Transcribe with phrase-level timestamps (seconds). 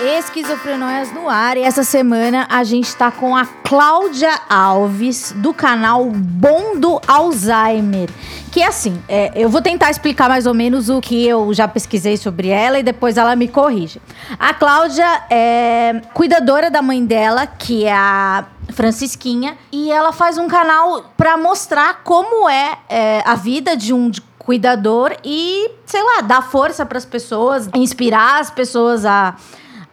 [0.00, 6.06] Esquizofrenóias no ar e essa semana a gente está com a Cláudia Alves do canal
[6.06, 8.10] Bom do Alzheimer.
[8.50, 11.68] Que é assim, é, eu vou tentar explicar mais ou menos o que eu já
[11.68, 14.00] pesquisei sobre ela e depois ela me corrige.
[14.38, 20.48] A Cláudia é cuidadora da mãe dela, que é a Francisquinha, e ela faz um
[20.48, 26.42] canal para mostrar como é, é, a vida de um cuidador e, sei lá, dar
[26.42, 29.34] força para as pessoas, inspirar as pessoas a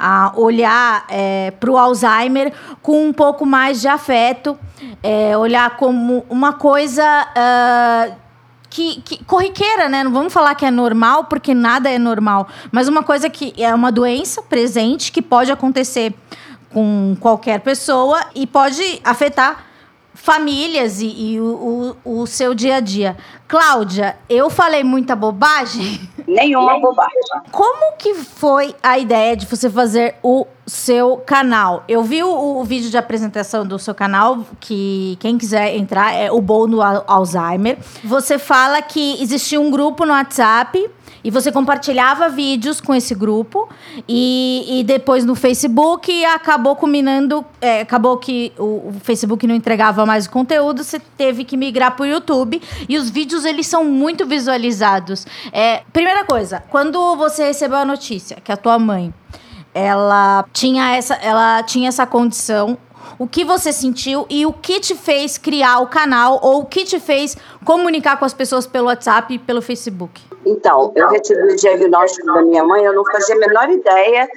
[0.04, 2.52] a olhar é, para o Alzheimer
[2.82, 4.58] com um pouco mais de afeto,
[5.04, 8.16] é, olhar como uma coisa uh,
[8.68, 10.04] que, que, corriqueira, né?
[10.04, 13.74] Não vamos falar que é normal, porque nada é normal, mas uma coisa que é
[13.76, 16.16] uma doença presente que pode acontecer
[16.74, 19.66] com qualquer pessoa e pode afetar
[20.14, 23.18] famílias e, e o, o, o, seu dia a dia.
[23.52, 26.00] Cláudia, eu falei muita bobagem?
[26.26, 27.20] Nenhuma bobagem.
[27.52, 31.84] Como que foi a ideia de você fazer o seu canal?
[31.86, 36.32] Eu vi o, o vídeo de apresentação do seu canal, que quem quiser entrar é
[36.32, 37.78] o Bom no Alzheimer.
[38.06, 40.90] Você fala que existia um grupo no WhatsApp
[41.24, 43.70] e você compartilhava vídeos com esse grupo
[44.08, 50.06] e, e depois no Facebook acabou culminando, é, acabou que o, o, Facebook não entregava
[50.06, 53.84] mais o conteúdo, você teve que migrar para o YouTube e os vídeos eles são
[53.84, 55.26] muito visualizados.
[55.52, 59.14] É, primeira coisa, quando você recebeu a notícia que a tua mãe
[59.74, 62.78] ela tinha essa, ela tinha essa condição
[63.18, 66.84] o que você sentiu e o que te fez criar o canal ou o que
[66.84, 70.22] te fez comunicar com as pessoas pelo WhatsApp e pelo Facebook?
[70.46, 74.28] Então, eu recebi o diagnóstico da minha mãe, eu não fazia a menor ideia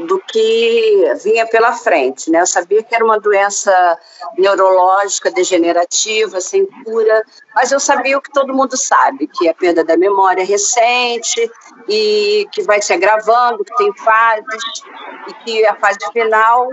[0.00, 2.40] do que vinha pela frente, né?
[2.40, 3.98] Eu sabia que era uma doença
[4.36, 7.22] neurológica degenerativa, sem cura,
[7.54, 10.44] mas eu sabia o que todo mundo sabe, que é a perda da memória é
[10.44, 11.50] recente
[11.88, 14.64] e que vai se agravando, que tem fases
[15.28, 16.68] e que a fase final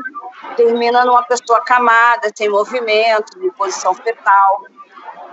[0.56, 4.66] termina numa pessoa acamada, sem movimento, em posição fetal.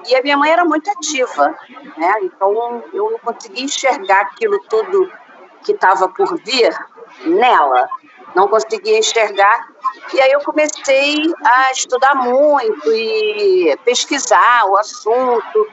[0.06, 1.56] E a minha mãe era muito ativa,
[1.96, 2.14] né?
[2.22, 5.10] Então eu não conseguia enxergar aquilo tudo
[5.64, 6.76] que estava por vir
[7.24, 7.88] nela.
[8.34, 9.68] Não conseguia enxergar.
[10.12, 15.66] E aí eu comecei a estudar muito e pesquisar o assunto.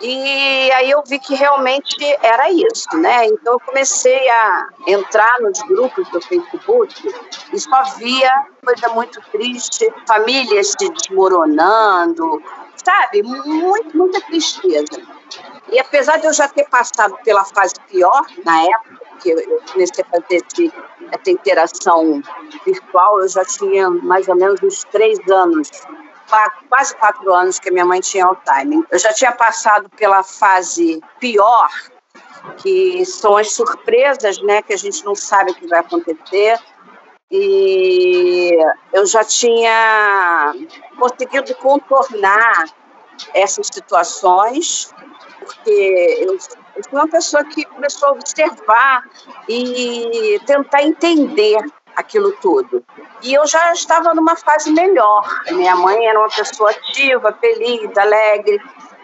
[0.00, 3.26] E aí eu vi que realmente era isso, né?
[3.26, 6.94] Então eu comecei a entrar nos grupos do Facebook
[7.52, 12.42] e só via coisa muito triste, famílias se desmoronando,
[12.84, 13.22] sabe?
[13.22, 15.00] Muito, muita tristeza.
[15.72, 20.04] E apesar de eu já ter passado pela fase pior na época, que eu comecei
[20.04, 20.72] a fazer esse,
[21.12, 22.22] essa interação
[22.64, 25.70] virtual, eu já tinha mais ou menos uns três anos,
[26.28, 28.84] quatro, quase quatro anos que minha mãe tinha Alzheimer.
[28.90, 31.70] Eu já tinha passado pela fase pior,
[32.58, 36.58] que são as surpresas, né, que a gente não sabe o que vai acontecer.
[37.30, 38.56] E
[38.92, 40.54] eu já tinha
[40.96, 42.66] conseguido contornar
[43.34, 44.94] essas situações,
[45.40, 46.38] porque eu,
[46.82, 49.02] fui uma pessoa que começou a observar
[49.48, 51.58] e tentar entender
[51.94, 52.84] aquilo tudo.
[53.22, 55.26] E eu já estava numa fase melhor.
[55.50, 58.60] Minha mãe era uma pessoa ativa, feliz, alegre.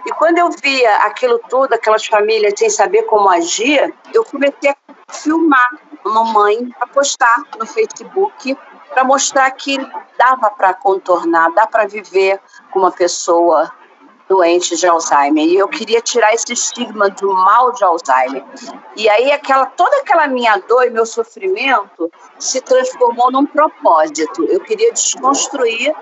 [0.06, 5.12] E quando eu via aquilo tudo, aquelas famílias sem saber como agir, eu comecei a
[5.12, 5.70] filmar
[6.04, 8.56] a mamãe, a postar no Facebook
[8.92, 9.78] para mostrar que
[10.18, 12.38] dava para contornar, dá para viver
[12.70, 13.72] com uma pessoa
[14.32, 15.44] doente de Alzheimer.
[15.44, 18.42] E eu queria tirar esse estigma do mal de Alzheimer.
[18.96, 24.42] E aí aquela toda aquela minha dor e meu sofrimento se transformou num propósito.
[24.44, 25.92] Eu queria desconstruir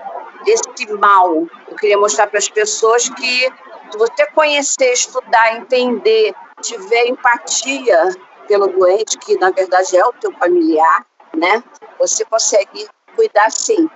[0.47, 1.45] esse mal.
[1.67, 3.51] Eu queria mostrar para as pessoas que
[3.97, 8.15] você conhecer, estudar, entender, tiver empatia
[8.47, 11.05] pelo doente, que na verdade é o teu familiar,
[11.35, 11.61] né?
[11.99, 13.89] Você consegue cuidar sim.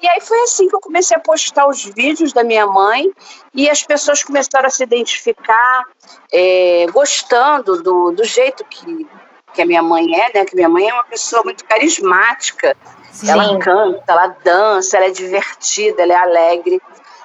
[0.00, 3.12] E aí foi assim que eu comecei a postar os vídeos da minha mãe
[3.52, 5.84] e as pessoas começaram a se identificar,
[6.32, 9.06] é, gostando do, do jeito que,
[9.52, 10.44] que a minha mãe é, né?
[10.46, 12.74] Que minha mãe é uma pessoa muito carismática.
[13.12, 13.30] Sim.
[13.30, 16.80] Ela canta, ela dança, ela é divertida, ela é alegre.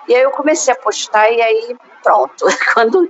[0.10, 2.46] E aí eu comecei a postar e aí pronto.
[2.74, 3.10] Quando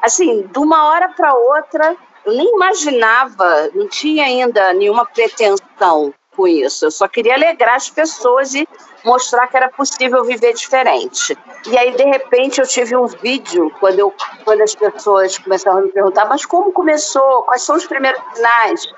[0.00, 6.48] assim, de uma hora para outra, eu nem imaginava, não tinha ainda nenhuma pretensão com
[6.48, 6.86] isso.
[6.86, 8.66] Eu só queria alegrar as pessoas e
[9.04, 11.36] mostrar que era possível viver diferente.
[11.66, 14.14] E aí, de repente, eu tive um vídeo quando, eu,
[14.44, 17.42] quando as pessoas começaram a me perguntar: mas como começou?
[17.42, 18.92] Quais são os primeiros sinais?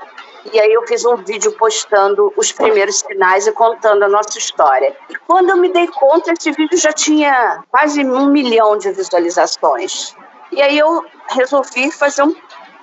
[0.52, 4.94] E aí eu fiz um vídeo postando os primeiros sinais e contando a nossa história.
[5.08, 10.14] E quando eu me dei conta, esse vídeo já tinha quase um milhão de visualizações.
[10.52, 12.36] E aí eu resolvi fazer um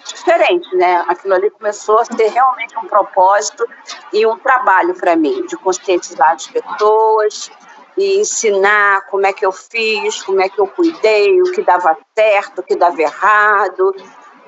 [0.06, 1.03] diferente, né?
[1.07, 3.65] Aquilo ali começou a ser realmente um propósito
[4.13, 7.51] e um trabalho para mim, de conscientizar as pessoas
[7.98, 11.98] e ensinar como é que eu fiz, como é que eu cuidei, o que dava
[12.15, 13.94] certo, o que dava errado,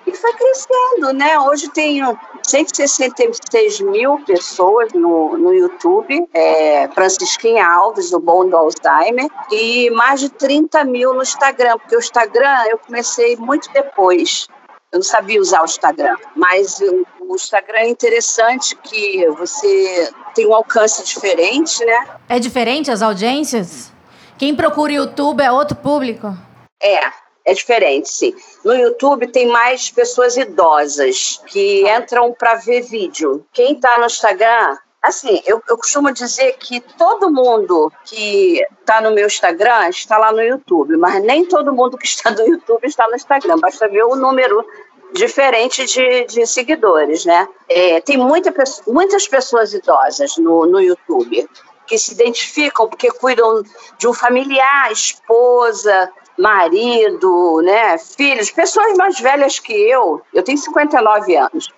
[0.06, 1.40] e foi crescendo, né?
[1.40, 2.02] Hoje tem
[2.44, 10.20] 166 mil pessoas no, no YouTube, é, Francisquinha Alves, do Bom do Alzheimer, e mais
[10.20, 14.48] de 30 mil no Instagram, porque o Instagram eu comecei muito depois.
[14.94, 20.54] Eu não sabia usar o Instagram, mas o Instagram é interessante que você tem um
[20.54, 22.08] alcance diferente, né?
[22.30, 23.92] É diferente as audiências?
[24.38, 26.38] Quem procura YouTube é outro público?
[26.80, 27.00] É,
[27.44, 28.36] é diferente, sim.
[28.64, 33.44] No YouTube tem mais pessoas idosas que entram para ver vídeo.
[33.52, 39.12] Quem está no Instagram Assim, eu, eu, costumo dizer que todo mundo que está no
[39.12, 43.06] meu Instagram está lá no YouTube, mas nem todo mundo que está no YouTube está
[43.10, 43.58] no Instagram.
[43.60, 44.66] Basta ver o número
[45.12, 47.48] diferente de, de seguidores, né?
[47.68, 48.54] É, tem muita,
[48.88, 51.50] muitas pessoas idosas no, no YouTube
[51.86, 53.62] que se identificam porque cuidam
[53.98, 60.22] de um familiar, esposa, marido, né, filhos, pessoas mais velhas que eu.
[60.34, 61.70] Eu tenho 59 anos,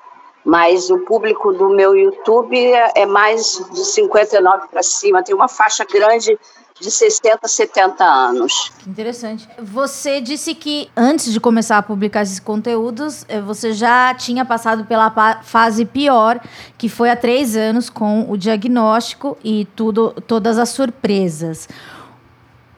[0.45, 5.23] mas o público do meu YouTube é, é mais de 59 para cima.
[5.23, 6.37] Tem uma faixa grande
[6.79, 8.71] de 60, 70 anos.
[8.85, 9.47] Interessante.
[9.59, 14.83] Você disse que antes de começar a publicar esses conteúdos, eh, você já tinha passado
[14.83, 15.09] pela
[15.41, 16.39] fase pior,
[16.77, 21.69] que foi há três anos com o diagnóstico e tudo, todas as surpresas.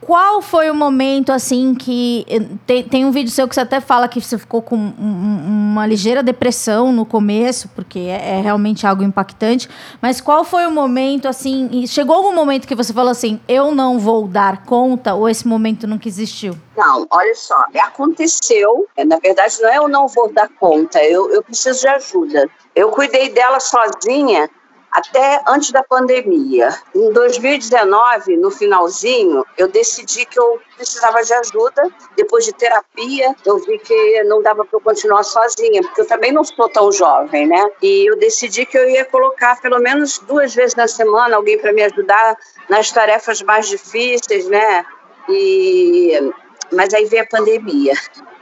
[0.08, 2.26] Qual foi o momento, assim, que.
[2.30, 5.72] Eh, tem, tem um vídeo seu que você até fala que você ficou com um,
[5.74, 9.68] uma ligeira depressão no começo, porque é, é, realmente algo impactante.
[10.02, 11.86] Mas qual foi o momento, assim.
[11.86, 15.86] Chegou algum momento que você falou assim: eu não vou dar conta, ou esse momento
[15.86, 16.58] nunca existiu?
[16.78, 17.66] Não, olha só.
[17.78, 18.88] Aconteceu.
[19.06, 22.50] Na verdade, não é eu não vou dar conta, eu, eu preciso de ajuda.
[22.74, 24.50] Eu cuidei dela sozinha
[24.98, 26.70] até antes da pandemia.
[26.96, 31.84] Em 2019, no finalzinho, eu decidi que eu precisava de ajuda.
[32.16, 36.32] Depois de terapia, eu vi que não dava para eu continuar sozinha, porque eu também
[36.32, 37.70] não sou tão jovem, né?
[37.80, 41.72] E eu decidi que eu ia colocar pelo menos duas vezes na semana alguém para
[41.72, 42.36] me ajudar
[42.68, 44.84] nas tarefas mais difíceis, né?
[45.30, 46.34] E
[46.74, 47.94] mas aí veio a pandemia.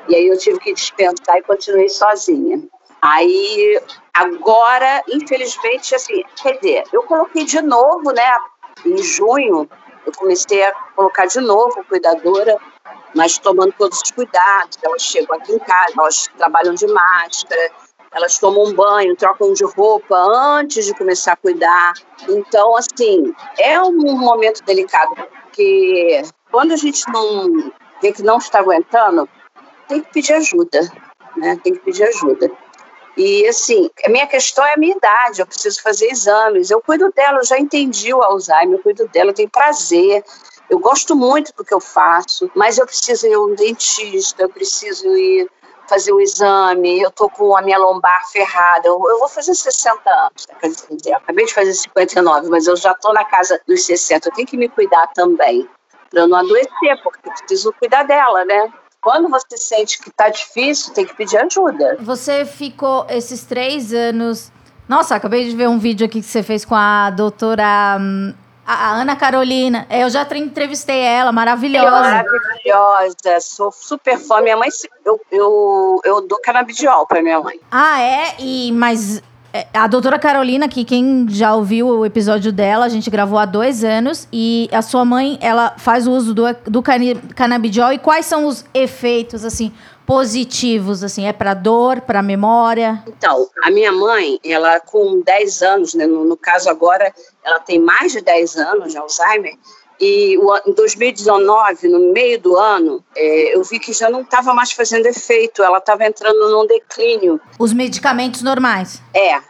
[0.08, 2.63] E aí eu tive que dispensar e continuei sozinha.
[3.01, 3.80] Aí,
[4.15, 8.35] agora, infelizmente, assim, quer dizer, eu coloquei de novo, né,
[8.85, 9.69] em junho,
[10.06, 12.57] eu comecei a colocar de novo cuidadora,
[13.13, 14.77] mas tomando todos os cuidados.
[14.81, 17.71] Elas chegam aqui em casa, elas trabalham de máscara,
[18.13, 21.94] elas tomam banho, trocam de roupa antes de começar a cuidar.
[22.29, 26.21] Então, assim, é um momento delicado, porque
[26.51, 27.71] quando a gente não
[28.01, 29.27] vê que não está aguentando,
[29.88, 30.79] tem que pedir ajuda,
[31.35, 31.59] né?
[31.63, 32.50] Tem que pedir ajuda.
[33.17, 36.69] E assim, a minha questão é a minha idade, eu preciso fazer exames.
[36.69, 40.23] Eu cuido dela, eu já entendi o Alzheimer, eu cuido dela, eu tenho prazer.
[40.69, 44.50] Eu gosto muito do que eu faço, mas eu preciso ir a um dentista, eu
[44.50, 45.50] preciso ir
[45.88, 50.09] fazer o exame, eu tô com a minha lombar ferrada, eu, eu vou fazer 60
[50.09, 50.47] anos.
[51.06, 54.47] Eu acabei de fazer 59, mas eu já tô na casa dos 60, eu tenho
[54.47, 55.69] que me cuidar também,
[56.09, 58.74] para eu não adoecer, porque eu preciso cuidar dela, né?
[59.05, 61.95] Quando você sente que tá difícil, tem que pedir ajuda.
[62.00, 64.51] Você ficou esses três anos.
[64.89, 67.97] Nossa, acabei de ver um vídeo aqui que você fez com a doutora.
[68.01, 68.33] Hum,
[68.65, 69.85] a Ana Carolina.
[69.91, 72.24] Eu já entrevistei ela, maravilhosa.
[72.24, 74.41] Maravilhosa, sou super fã.
[74.41, 74.69] Minha mãe,
[75.05, 77.59] eu, eu, eu dou canabidiol pra minha mãe.
[77.69, 78.35] Ah, é?
[78.39, 79.21] E, mas é,
[79.74, 83.83] a doutora Carolina, que quem já ouviu o episódio dela, a gente gravou há dois
[83.83, 84.27] anos.
[84.31, 86.83] E a sua mãe, ela faz o uso do, do
[87.35, 87.93] canabidiol.
[87.93, 89.71] E quais são os efeitos, assim,
[90.05, 91.25] positivos, assim?
[91.25, 93.03] É para dor, para memória?
[93.07, 97.79] Então, a minha mãe, ela com 10 anos, né, no, no caso agora, ela tem
[97.79, 99.55] mais de 10 anos de Alzheimer.
[100.00, 104.54] E o, em 2019, no meio do ano, é, eu vi que já não estava
[104.54, 107.40] mais fazendo efeito, ela estava entrando num declínio.
[107.58, 109.02] Os medicamentos normais?
[109.14, 109.42] É, é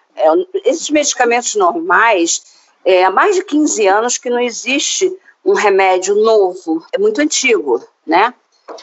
[0.64, 2.44] esses medicamentos normais,
[2.84, 5.12] é, há mais de 15 anos que não existe
[5.44, 8.34] um remédio novo, é muito antigo, né?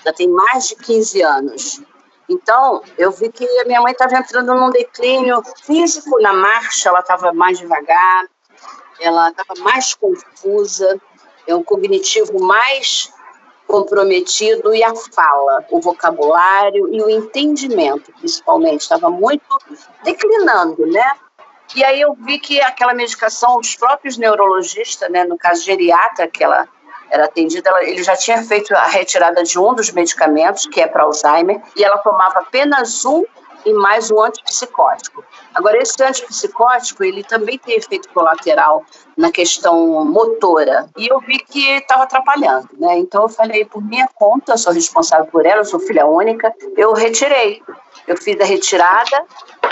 [0.04, 1.83] Já tem mais de 15 anos.
[2.28, 7.00] Então, eu vi que a minha mãe estava entrando num declínio físico na marcha, ela
[7.00, 8.26] estava mais devagar,
[9.00, 11.00] ela estava mais confusa
[11.46, 13.12] é um cognitivo mais
[13.66, 19.58] comprometido e a fala, o vocabulário e o entendimento, principalmente, estava muito
[20.04, 21.11] declinando, né?
[21.75, 26.44] E aí eu vi que aquela medicação, os próprios neurologistas, né, no caso geriatra, que
[26.44, 26.68] ela
[27.11, 30.87] era atendida, ela, ele já tinha feito a retirada de um dos medicamentos, que é
[30.87, 33.25] para Alzheimer, e ela tomava apenas um
[33.64, 35.25] e mais um antipsicótico.
[35.54, 38.85] Agora, esse antipsicótico, ele também tem efeito colateral
[39.16, 42.99] na questão motora, e eu vi que estava atrapalhando, né?
[42.99, 47.62] Então, eu falei, por minha conta, sou responsável por ela, sou filha única, eu retirei.
[48.07, 49.25] Eu fiz a retirada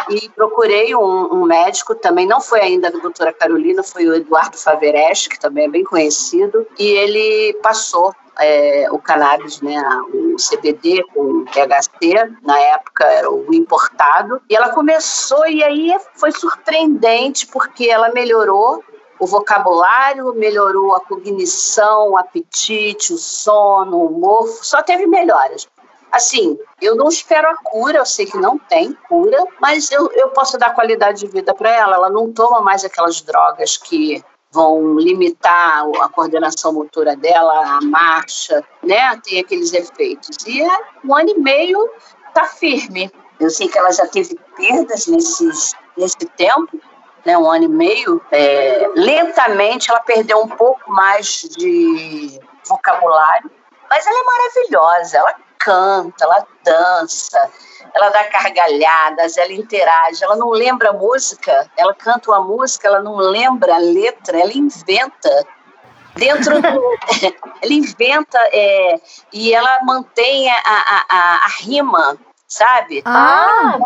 [0.08, 4.56] e procurei um, um, médico, também não foi ainda a doutora Carolina, foi o Eduardo
[4.56, 9.80] Faveres, que também é bem conhecido, e ele passou é, o cannabis, né,
[10.12, 16.32] o CBD com THC, na época era o importado, e ela começou, e aí foi
[16.32, 18.82] surpreendente, porque ela melhorou
[19.18, 25.68] o vocabulário, melhorou a cognição, o apetite, o sono, o humor, só teve melhoras.
[26.10, 30.30] Assim, eu não espero a cura, eu sei que não tem cura, mas eu, eu
[30.30, 31.96] posso dar qualidade de vida para ela.
[31.96, 38.64] Ela não toma mais aquelas drogas que vão limitar a coordenação motora dela, a marcha,
[38.82, 39.16] né?
[39.22, 40.36] Tem aqueles efeitos.
[40.46, 41.90] E é um ano e meio
[42.34, 43.10] tá firme.
[43.38, 46.80] Eu sei que ela já teve perdas nesses, nesse tempo,
[47.24, 47.38] né?
[47.38, 48.20] Um ano e meio.
[48.30, 53.50] É, lentamente ela perdeu um pouco mais de vocabulário,
[53.88, 55.16] mas ela é maravilhosa.
[55.18, 57.50] Ela canta, ela dança,
[57.94, 63.00] ela dá gargalhadas, ela interage, ela não lembra a música, ela canta uma música, ela
[63.00, 65.46] não lembra a letra, ela inventa.
[66.16, 66.98] Dentro do.
[67.62, 69.00] ela inventa é,
[69.32, 73.02] e ela mantém a, a, a, a rima, sabe?
[73.04, 73.78] Ah!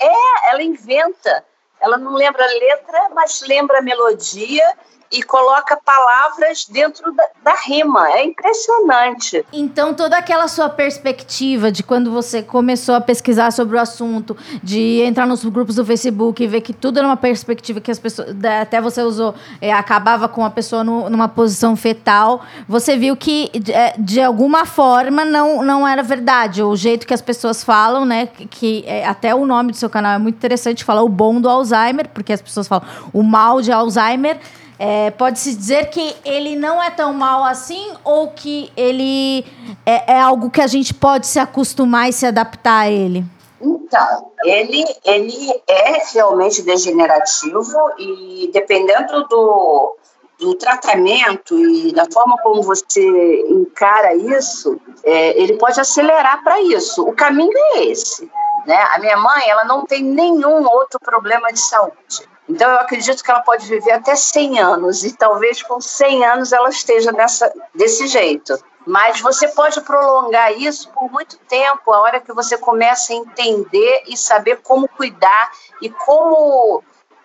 [0.00, 1.44] É, ela inventa.
[1.80, 4.64] Ela não lembra a letra, mas lembra a melodia
[5.10, 8.10] e coloca palavras dentro da, da, rima.
[8.10, 9.44] É impressionante.
[9.52, 15.00] Então, toda aquela sua perspectiva de quando você começou a pesquisar sobre o assunto, de
[15.02, 18.36] entrar nos grupos do Facebook e ver que tudo era uma perspectiva que as pessoas,
[18.60, 23.50] até você usou, é, acabava com a pessoa no, numa posição fetal, você viu que
[23.58, 26.62] de, é, de, alguma forma não, não era verdade.
[26.62, 28.26] O jeito que as pessoas falam, né?
[28.26, 31.48] Que é, até o nome do seu canal é muito interessante, fala o bom do
[31.48, 34.38] Alzheimer, porque as pessoas falam o mal de Alzheimer.
[34.78, 39.44] É, Pode-se dizer que ele não é tão mal assim ou que ele
[39.84, 43.24] é, é, algo que a gente pode se acostumar e se adaptar a ele?
[43.60, 49.96] Então, ele, ele é realmente degenerativo e dependendo do,
[50.38, 57.02] do tratamento e da forma como você encara isso, é, ele pode acelerar para isso.
[57.02, 58.30] O caminho é esse.
[58.64, 58.80] Né?
[58.92, 62.28] A minha mãe ela não tem nenhum outro problema de saúde.
[62.48, 66.52] Então, eu acredito que ela pode viver até 100 anos, e talvez com 100 anos
[66.52, 68.58] ela esteja nessa, desse jeito.
[68.86, 74.04] Mas você pode prolongar isso por muito tempo, a hora que você começa a entender
[74.06, 75.50] e saber como cuidar
[75.82, 76.82] e como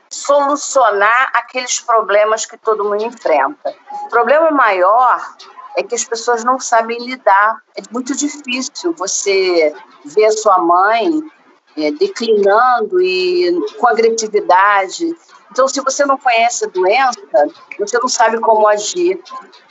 [0.10, 3.74] solucionar aqueles problemas que todo mundo enfrenta.
[4.06, 5.26] O problema maior
[5.78, 7.58] é que as pessoas não sabem lidar.
[7.76, 9.74] É muito difícil você
[10.06, 11.24] ver sua mãe
[11.78, 15.16] é, declinando e com agressividade.
[15.52, 17.20] Então, se você não conhece a doença,
[17.80, 19.22] você não sabe como agir.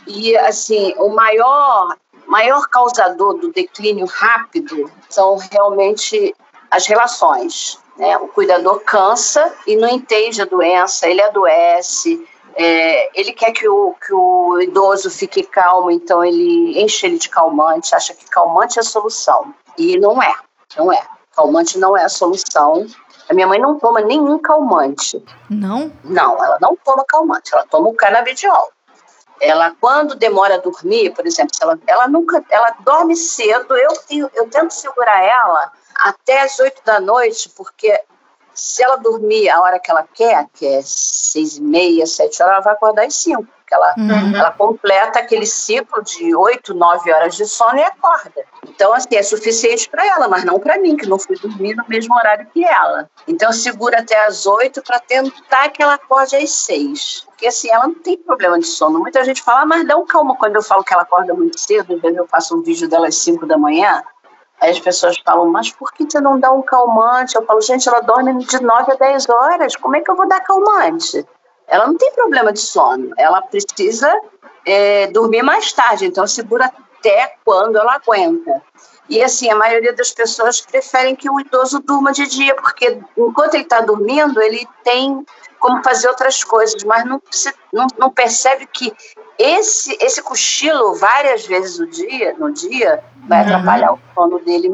[0.06, 6.34] E, assim, o maior, maior causador do declínio rápido são realmente
[6.70, 7.78] as relações.
[7.96, 8.16] Né?
[8.18, 13.94] O cuidador cansa e não entende a doença, ele adoece, é, ele quer que o,
[13.94, 18.80] que o idoso fique calmo, então ele enche ele de calmante, acha que calmante é
[18.80, 19.54] a solução.
[19.78, 20.34] E não é,
[20.76, 21.02] não é.
[21.34, 22.86] Calmante não é a solução.
[23.28, 25.22] A minha mãe não toma nenhum calmante.
[25.48, 25.92] Não?
[26.04, 28.70] Não, ela não toma calmante, ela toma o canabidiol.
[29.40, 34.30] Ela, quando demora a dormir, por exemplo, ela, ela nunca, ela dorme cedo, eu, tenho,
[34.34, 38.00] eu tento segurar ela até as oito da noite, porque
[38.54, 42.54] se ela dormir a hora que ela quer, que é seis e meia, sete horas,
[42.54, 43.46] ela vai acordar às cinco.
[43.72, 44.36] Ela, uhum.
[44.36, 48.44] ela completa aquele ciclo de oito, nove horas de sono e acorda.
[48.68, 51.84] Então, assim, é suficiente para ela, mas não para mim, que não fui dormir no
[51.88, 53.08] mesmo horário que ela.
[53.26, 57.24] Então, segura até às oito para tentar que ela acorde às seis.
[57.26, 59.00] Porque, assim, ela não tem problema de sono.
[59.00, 61.58] Muita gente fala, ah, mas dá um calma quando eu falo que ela acorda muito
[61.58, 64.02] cedo, eu faço um vídeo dela às cinco da manhã.
[64.60, 67.34] Aí as pessoas falam, mas por que você não dá um calmante?
[67.34, 70.28] Eu falo, gente, ela dorme de 9 a 10 horas, como é que eu vou
[70.28, 71.26] dar calmante?
[71.66, 74.12] Ela não tem problema de sono, ela precisa
[74.66, 78.62] é, dormir mais tarde, então segura até quando ela aguenta.
[79.08, 83.54] E assim, a maioria das pessoas preferem que o idoso durma de dia, porque enquanto
[83.54, 85.24] ele está dormindo, ele tem
[85.58, 87.20] como fazer outras coisas, mas não,
[87.72, 88.92] não, não percebe que
[89.38, 93.46] esse, esse cochilo várias vezes no dia, no dia vai uhum.
[93.46, 94.70] atrapalhar o sono dele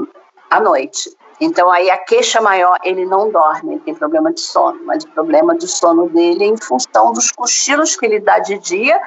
[0.51, 1.15] à noite.
[1.41, 5.09] Então aí a queixa maior, ele não dorme, ele tem problema de sono, mas o
[5.11, 9.01] problema do sono dele é em função dos cochilos que ele dá de dia,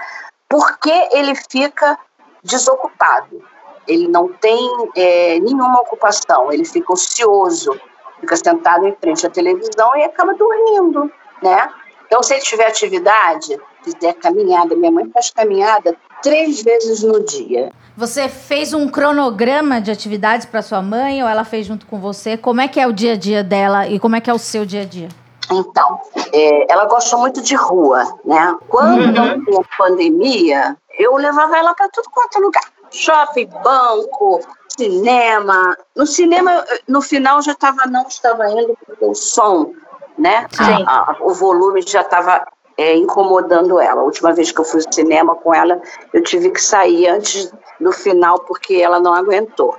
[0.47, 1.97] porque ele fica
[2.43, 3.43] desocupado.
[3.87, 7.79] Ele não tem é, nenhuma ocupação, ele fica ocioso,
[8.19, 11.11] fica sentado em frente à televisão e acaba dormindo,
[11.41, 11.69] né?
[12.05, 17.71] Então, se ele tiver atividade, fizer caminhada, minha mãe faz caminhada três vezes no dia.
[17.95, 22.37] Você fez um cronograma de atividades para sua mãe ou ela fez junto com você?
[22.37, 24.39] Como é que é o dia a dia dela e como é que é o
[24.39, 25.09] seu dia a dia?
[25.51, 25.99] Então,
[26.31, 28.55] é, ela gosta muito de rua, né?
[28.69, 29.11] Quando uhum.
[29.11, 32.63] não tinha pandemia, eu levava ela para tudo quanto é lugar.
[32.89, 35.75] Shopping, banco, cinema.
[35.93, 39.73] No cinema, no final já estava não estava indo porque o som,
[40.17, 40.47] né?
[40.57, 42.45] A, a, o volume já estava
[42.77, 44.01] é, incomodando ela.
[44.01, 45.81] A última vez que eu fui ao cinema com ela,
[46.13, 47.51] eu tive que sair antes
[47.81, 49.77] do final porque ela não aguentou.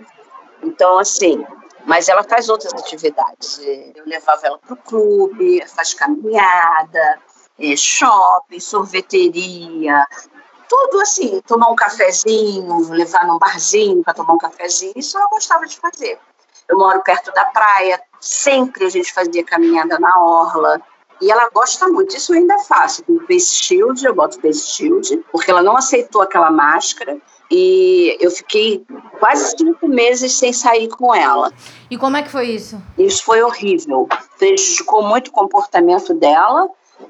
[0.62, 1.44] Então, assim,
[1.86, 3.60] mas ela faz outras atividades.
[3.94, 7.18] Eu levava ela para o clube, faz caminhada,
[7.58, 10.06] é, shopping, sorveteria,
[10.68, 15.66] tudo assim, tomar um cafezinho, levar num barzinho para tomar um cafezinho, isso ela gostava
[15.66, 16.18] de fazer.
[16.66, 20.80] Eu moro perto da praia, sempre a gente fazia caminhada na orla.
[21.20, 25.24] E ela gosta muito, isso eu ainda faço, com face shield, eu boto face shield,
[25.30, 27.20] porque ela não aceitou aquela máscara
[27.54, 28.82] e eu fiquei
[29.20, 31.52] quase cinco meses sem sair com ela.
[31.90, 32.80] E como é que foi isso?
[32.96, 36.66] Isso foi horrível, prejudicou muito o comportamento dela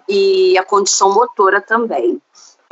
[0.08, 2.20] e a condição motora também.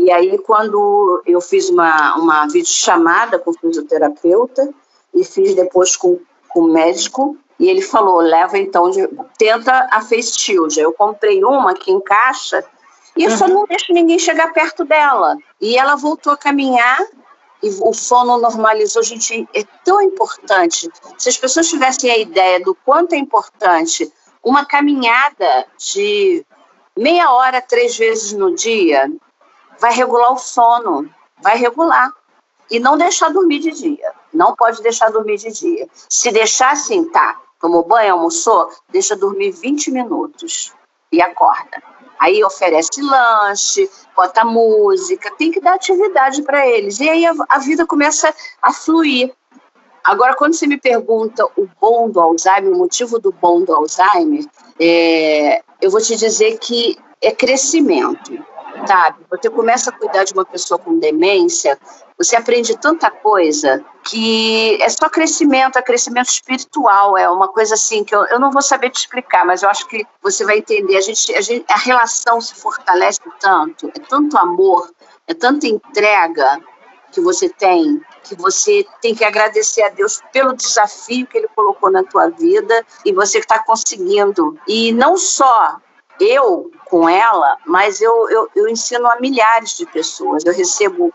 [0.01, 4.69] E aí, quando eu fiz uma, uma videochamada com o fisioterapeuta
[5.15, 9.07] e fiz depois com, com o médico, e ele falou, leva então, de,
[9.39, 10.81] tenta a face shield.
[10.81, 12.65] Eu comprei uma que encaixa
[13.17, 13.37] e eu uhum.
[13.37, 15.37] só não deixo ninguém chegar perto dela.
[15.61, 16.99] E ela voltou a caminhar
[17.63, 19.03] e o sono normalizou.
[19.03, 20.89] Gente, é tão importante.
[21.19, 24.13] Se as pessoas tivessem a ideia do quanto é importante
[24.43, 26.45] uma caminhada de
[26.97, 29.11] meia hora, três vezes no dia,
[29.79, 31.09] vai regular o sono,
[31.43, 32.13] vai regular.
[32.71, 34.13] E não deixar dormir de dia.
[34.33, 35.89] Não pode deixar dormir de dia.
[36.09, 40.73] Se deixar assim, tá, tomou banho, almoçou, deixa dormir 20 minutos
[41.11, 41.83] e acorda.
[42.21, 47.01] Aí oferece lanche, bota música, tem que dar atividade para eles.
[47.01, 49.33] E aí a, a, vida começa a fluir.
[50.05, 54.45] Agora, quando você me pergunta o bom do Alzheimer, o motivo do bom do Alzheimer,
[54.79, 58.33] é, eu vou te dizer que é crescimento
[58.91, 59.25] sabe?
[59.31, 61.79] Você começa a cuidar de uma pessoa com demência,
[62.19, 68.03] você aprende tanta coisa que é só crescimento, é crescimento espiritual, é uma coisa assim
[68.03, 70.97] que eu, eu não vou saber te explicar, mas eu acho que você vai entender.
[70.97, 74.91] A, gente, a, gente, a relação se fortalece tanto, é tanto amor,
[75.29, 76.59] é tanta entrega
[77.13, 81.93] que você tem, que você tem que agradecer a Deus pelo desafio que Ele colocou
[81.93, 84.59] na tua vida e você está conseguindo.
[84.67, 85.77] E não só
[86.21, 90.45] eu com ela, mas eu, eu, eu ensino a milhares de pessoas.
[90.45, 91.13] Eu recebo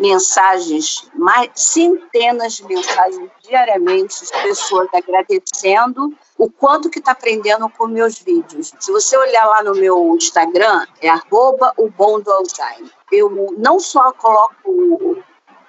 [0.00, 7.86] mensagens, mais centenas de mensagens diariamente de pessoas agradecendo o quanto que está aprendendo com
[7.86, 8.72] meus vídeos.
[8.80, 12.90] Se você olhar lá no meu Instagram, é arroba o bom do Alzheimer.
[13.10, 15.22] Eu não só coloco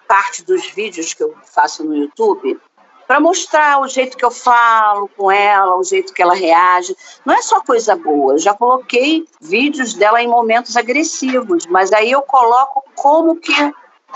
[0.08, 2.60] parte dos vídeos que eu faço no YouTube,
[3.08, 6.96] para mostrar o jeito que eu falo com ela, o jeito que ela reage.
[7.26, 8.34] Não é só coisa boa.
[8.34, 13.74] Eu já coloquei vídeos dela em momentos agressivos, mas aí eu coloco como que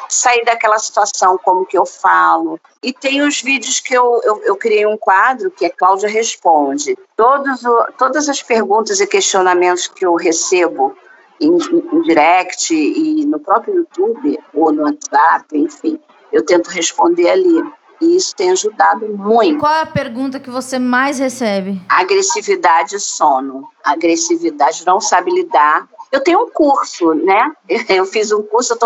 [0.08, 2.60] sair daquela situação, como que eu falo.
[2.82, 6.98] E tem os vídeos que eu, eu, eu criei um quadro que é Cláudia Responde.
[7.16, 10.96] Todos o, todas as perguntas e questionamentos que eu recebo
[11.40, 16.00] em, em direct e no próprio YouTube ou no WhatsApp, enfim,
[16.32, 17.64] eu tento responder ali.
[18.02, 19.60] E isso tem ajudado muito.
[19.60, 21.82] Qual é a pergunta que você mais recebe?
[21.90, 23.68] Agressividade e sono.
[23.84, 25.88] Agressividade não sabe lidar.
[26.12, 27.52] Eu tenho um curso, né?
[27.90, 28.78] Eu fiz um curso,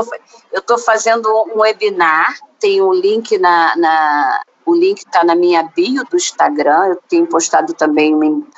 [0.51, 5.63] eu estou fazendo um webinar, tem um link na, na o link está na minha
[5.63, 6.87] bio do Instagram.
[6.87, 8.13] Eu tenho postado também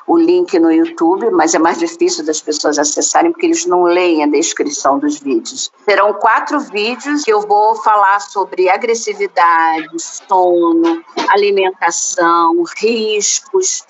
[0.07, 4.23] o link no YouTube, mas é mais difícil das pessoas acessarem porque eles não leem
[4.23, 5.71] a descrição dos vídeos.
[5.83, 13.83] Serão quatro vídeos que eu vou falar sobre agressividade, sono, alimentação, riscos.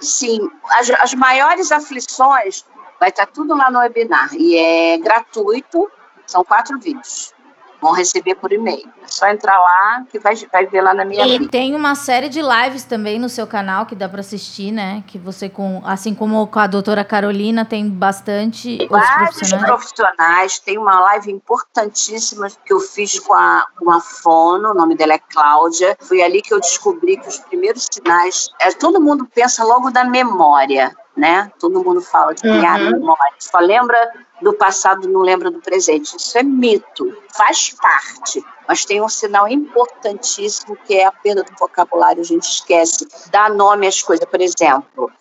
[0.00, 2.64] Sim, as, as maiores aflições
[2.98, 5.90] vai estar tá tudo lá no webinar e é gratuito.
[6.26, 7.34] São quatro vídeos.
[7.80, 8.86] Vão receber por e-mail.
[9.02, 11.50] É só entrar lá que vai, vai ver lá na minha E vida.
[11.50, 15.02] tem uma série de lives também no seu canal que dá pra assistir, né?
[15.06, 19.66] Que você, com, assim como com a doutora Carolina, tem bastante outros Vários profissionais.
[19.66, 20.58] profissionais.
[20.60, 25.14] Tem uma live importantíssima que eu fiz com a, com a Fono, o nome dela
[25.14, 25.96] é Cláudia.
[26.00, 28.48] Foi ali que eu descobri que os primeiros sinais.
[28.60, 31.52] É, todo mundo pensa logo da memória, né?
[31.58, 33.34] Todo mundo fala de criar memória.
[33.38, 33.96] Só lembra
[34.40, 36.16] do passado, não lembra do presente.
[36.16, 38.42] Isso é mito, faz parte.
[38.66, 42.22] Mas tem um sinal importantíssimo que é a perda do vocabulário.
[42.22, 44.24] A gente esquece, dá nome às coisas.
[44.24, 45.12] Por exemplo,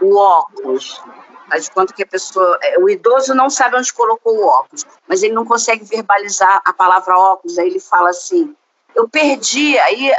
[0.00, 1.00] o óculos.
[1.48, 2.58] Faz de conta que a pessoa.
[2.62, 6.72] é, O idoso não sabe onde colocou o óculos, mas ele não consegue verbalizar a
[6.72, 7.58] palavra óculos.
[7.58, 8.56] Aí ele fala assim:
[8.94, 9.78] Eu perdi.
[9.78, 10.12] Aí,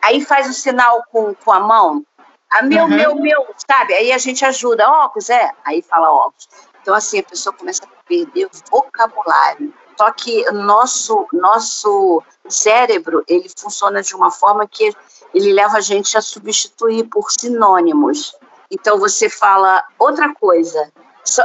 [0.00, 2.02] aí faz o sinal com, com a mão.
[2.50, 3.94] Ah, meu, meu, meu, sabe?
[3.94, 4.88] Aí a gente ajuda.
[4.88, 5.50] Óculos, é?
[5.64, 6.48] Aí fala óculos.
[6.80, 9.72] Então, assim, a pessoa começa a perder o vocabulário.
[9.98, 14.94] Só que nosso, nosso cérebro, ele funciona de uma forma que
[15.34, 18.36] ele leva a gente a substituir por sinônimos.
[18.70, 20.92] Então você fala outra coisa.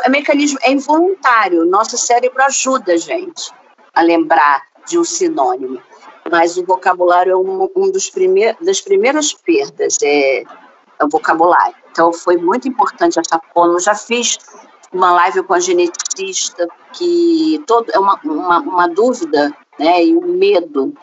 [0.03, 1.65] É mecanismo, é involuntário.
[1.65, 3.51] Nosso cérebro ajuda a gente
[3.93, 5.81] a lembrar de um sinônimo.
[6.29, 10.43] Mas o vocabulário é um, um dos primeiros, das primeiras perdas, é,
[11.01, 11.75] é o vocabulário.
[11.91, 13.73] Então foi muito importante essa fono.
[13.73, 14.37] Eu já fiz
[14.93, 20.37] uma live com a geneticista que todo é uma, uma, uma dúvida, né, e um
[20.37, 20.93] medo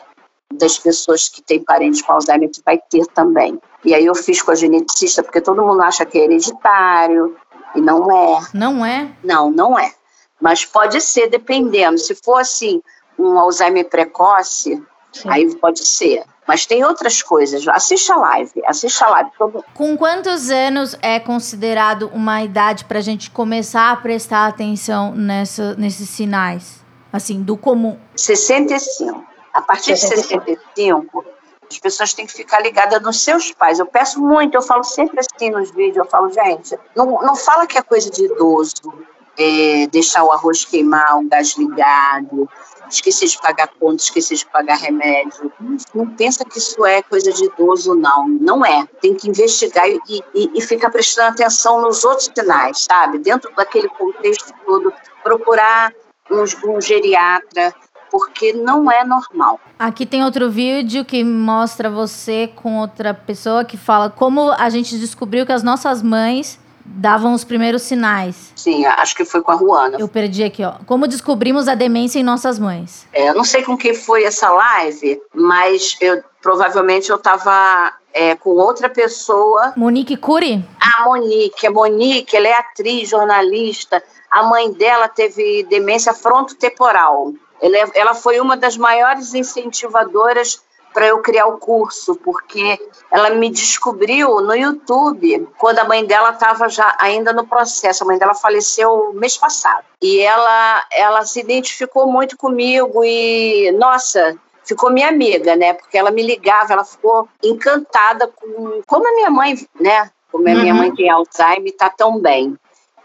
[0.53, 3.59] das pessoas que têm parentes com Alzheimer que vai ter também.
[3.83, 7.35] E aí eu fiz com a geneticista porque todo mundo acha que é hereditário
[7.75, 8.39] e não é.
[8.53, 9.11] Não é?
[9.23, 9.93] Não, não é.
[10.41, 11.97] Mas pode ser dependendo.
[11.97, 12.81] Se for assim
[13.17, 14.81] um Alzheimer precoce,
[15.25, 16.23] aí pode ser.
[16.49, 17.67] Mas tem outras coisas.
[17.67, 19.29] Assista a live, assista a live.
[19.37, 25.75] Todo- Com quantos anos é considerado uma idade pra gente começar a prestar atenção nessa,
[25.75, 26.83] nesses sinais?
[27.13, 27.99] Assim, do comum.
[28.15, 29.23] 65.
[29.53, 31.23] A partir de 65,
[31.69, 33.77] as pessoas têm que ficar ligadas nos seus pais.
[33.77, 37.67] Eu peço muito, eu falo sempre assim nos vídeos, eu falo, gente, não, não fala
[37.67, 38.91] que é coisa de idoso,
[39.37, 42.49] é, deixar o arroz queimar, o gás ligado,
[42.93, 45.51] esquecer de pagar conta, esquecer de pagar remédio.
[45.59, 48.27] Não, não pensa que isso é coisa de idoso, não.
[48.27, 48.85] Não é.
[49.01, 49.99] Tem que investigar e,
[50.33, 53.19] e, e ficar prestando atenção nos outros sinais, sabe?
[53.19, 55.93] Dentro daquele contexto todo, procurar
[56.29, 57.73] um, um geriatra,
[58.11, 59.59] porque não é normal.
[59.77, 64.97] Aqui tem outro vídeo que mostra você com outra pessoa que fala como a gente
[64.97, 66.59] descobriu que as nossas mães
[66.95, 68.51] davam os primeiros sinais.
[68.55, 69.97] Sim, acho que foi com a Ruana.
[69.99, 70.73] Eu perdi aqui, ó.
[70.85, 73.07] Como descobrimos a demência em nossas mães.
[73.13, 77.93] É, eu não sei com quem foi essa live, mas eu provavelmente eu estava
[78.41, 79.71] com outra pessoa.
[79.77, 80.65] Monique Cury?
[80.81, 84.03] A Monique, a Monique, ela é atriz, jornalista.
[84.29, 87.33] A mãe dela teve demência frontotemporal.
[87.61, 90.61] Ela, é- ela foi uma das maiores incentivadoras
[90.93, 92.79] para eu criar o curso, porque
[93.11, 98.03] ela me descobriu no YouTube quando a mãe dela estava já ainda no processo.
[98.03, 99.83] A mãe dela faleceu mês passado.
[100.01, 105.73] E ela, ela se identificou muito comigo e, nossa, ficou minha amiga, né?
[105.73, 110.11] Porque ela me ligava, ela ficou encantada com como a minha mãe, né?
[110.31, 110.79] Como a minha Uhum.
[110.79, 112.55] mãe tem Alzheimer tá tão bem.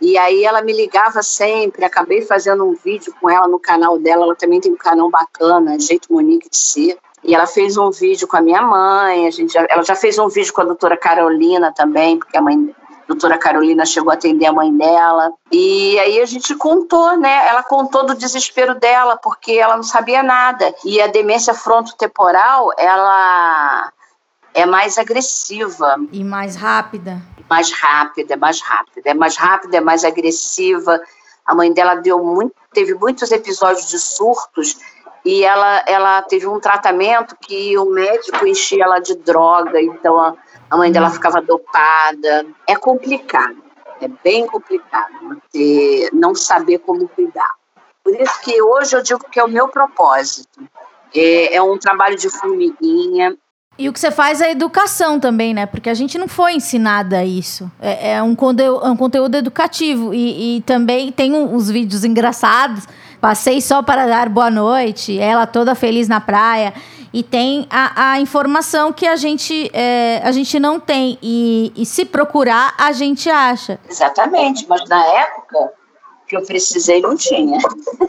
[0.00, 4.24] E aí ela me ligava sempre, acabei fazendo um vídeo com ela no canal dela,
[4.24, 6.98] ela também tem um canal bacana, Jeito Monique de Ser.
[7.24, 10.18] E ela fez um vídeo com a minha mãe, a gente já- ela já fez
[10.18, 14.14] um vídeo com a doutora Carolina também, porque a mãe a doutora Carolina chegou a
[14.14, 15.30] atender a mãe dela.
[15.52, 17.48] E aí a gente contou, né?
[17.48, 20.74] Ela contou do desespero dela, porque ela não sabia nada.
[20.84, 23.92] E a demência frontotemporal, ela
[24.54, 27.20] é mais agressiva E mais rápida.
[27.50, 30.98] mais rápida, é mais rápida, é mais rápida, é mais agressiva.
[31.44, 34.78] A mãe dela deu muito, teve muitos episódios de surtos
[35.24, 40.34] e ela, ela teve um tratamento que o médico enchia ela de droga, então a,
[40.70, 42.46] a mãe dela ficava dopada.
[42.68, 43.56] É complicado,
[44.00, 45.12] é bem complicado
[45.52, 47.52] você não saber como cuidar.
[48.04, 50.60] Por isso que hoje eu digo que é o meu propósito.
[51.14, 53.34] É, é um trabalho de formiguinha,
[53.78, 55.64] E o que você faz é educação também, né?
[55.66, 57.68] Porque a gente não foi ensinada a isso.
[57.80, 60.12] É, é um, conteúdo, um conteúdo educativo.
[60.14, 62.86] E, e também tem um- uns vídeos engraçados.
[63.24, 66.74] Passei só para dar boa noite, ela toda feliz na praia.
[67.10, 71.18] E tem a, a informação que a gente, é, a gente não tem.
[71.22, 73.80] E, e se procurar, a gente acha.
[73.88, 75.72] Exatamente, mas na época
[76.26, 77.58] que eu precisei não tinha.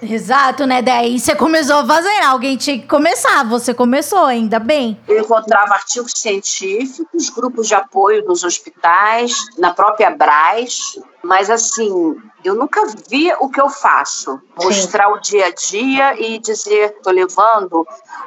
[0.02, 0.82] Exato, né?
[0.82, 2.22] Daí você começou a fazer.
[2.24, 3.44] Alguém tinha que começar.
[3.46, 5.00] Você começou, ainda bem.
[5.08, 12.56] Eu encontrava artigos científicos, grupos de apoio nos hospitais, na própria Braz, mas assim, eu
[12.56, 14.40] nunca vi o que eu faço.
[14.62, 15.14] Mostrar Sim.
[15.14, 17.86] o dia a dia e dizer, estou levando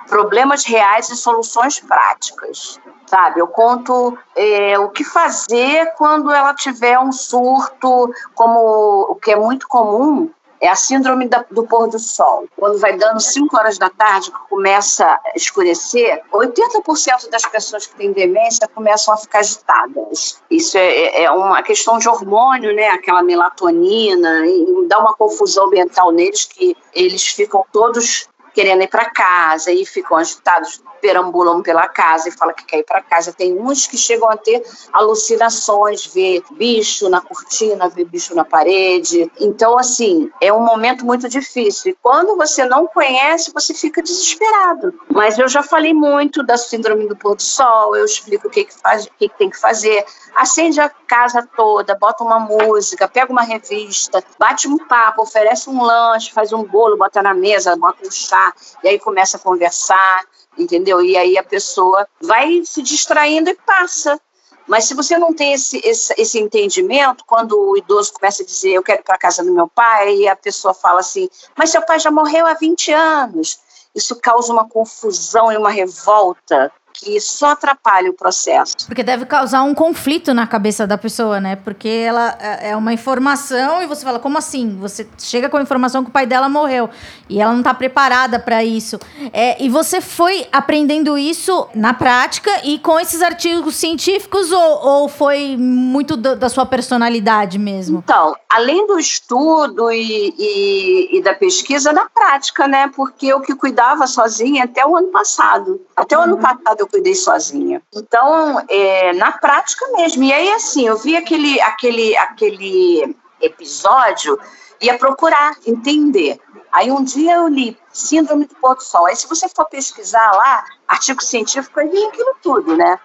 [0.09, 3.40] problemas reais e soluções práticas sabe?
[3.40, 9.37] Eu conto é, o que fazer quando ela tiver um surto, como o que é
[9.37, 12.47] muito comum é a síndrome da, do pôr do sol.
[12.57, 17.94] Quando vai dando 5 horas da tarde, que começa a escurecer, 80% das pessoas que
[17.94, 20.42] têm demência começam a ficar agitadas.
[20.51, 22.88] Isso é, é, é uma questão de hormônio, né?
[22.88, 29.11] Aquela melatonina, e dá uma confusão mental neles que eles ficam todos querendo ir para
[29.11, 33.32] casa e ficam agitados, perambulam pela casa e falam que quer ir para casa.
[33.32, 39.30] Tem uns que chegam a ter alucinações, ver bicho na cortina, ver bicho na parede.
[39.40, 41.92] Então, assim, é um momento muito difícil.
[41.92, 44.94] E quando você não conhece, você fica desesperado.
[45.11, 48.64] Mas eu já falei muito da síndrome do pôr do sol, eu explico o que,
[48.64, 50.04] que, faz, o que, que tem que fazer.
[50.37, 55.82] Acende a casa toda, bota uma música, pega uma revista, bate um papo, oferece um
[55.82, 60.24] lanche, faz um bolo, bota na mesa, bota um chá, e aí começa a conversar,
[60.59, 61.01] entendeu?
[61.01, 64.21] E aí a pessoa vai se distraindo e passa.
[64.66, 68.73] Mas se você não tem esse, esse, esse entendimento, quando o idoso começa a dizer
[68.73, 71.81] eu quero ir para casa do meu pai, e a pessoa fala assim, mas seu
[71.81, 73.59] pai já morreu há 20 anos.
[73.94, 78.74] Isso causa uma confusão e uma revolta que só atrapalha o processo.
[78.87, 81.54] Porque deve causar um conflito na cabeça da pessoa, né?
[81.54, 84.76] Porque ela é, é uma informação e você fala, como assim?
[84.80, 86.90] Você chega com a informação que o pai dela morreu
[87.28, 88.98] e ela não está preparada para isso.
[89.32, 95.08] É, e você foi aprendendo isso na prática e com esses artigos científicos ou, ou
[95.08, 98.02] foi muito do, da sua personalidade mesmo?
[98.04, 102.90] Então, além do estudo e, e, e da pesquisa, na prática, né?
[102.96, 105.80] Porque eu que cuidava sozinha até o ano passado.
[105.94, 106.40] Até o ano uhum.
[106.40, 107.83] passado eu cuidei sozinha.
[107.94, 110.24] Então, é, na prática mesmo.
[110.24, 114.38] E aí, assim, eu vi aquele, aquele, aquele episódio,
[114.81, 116.40] ia procurar entender.
[116.70, 119.07] Aí um dia eu li Síndrome do Pôr do Sol.
[119.07, 122.98] Aí se você for pesquisar lá, artigo científico, aí vem aquilo tudo, né?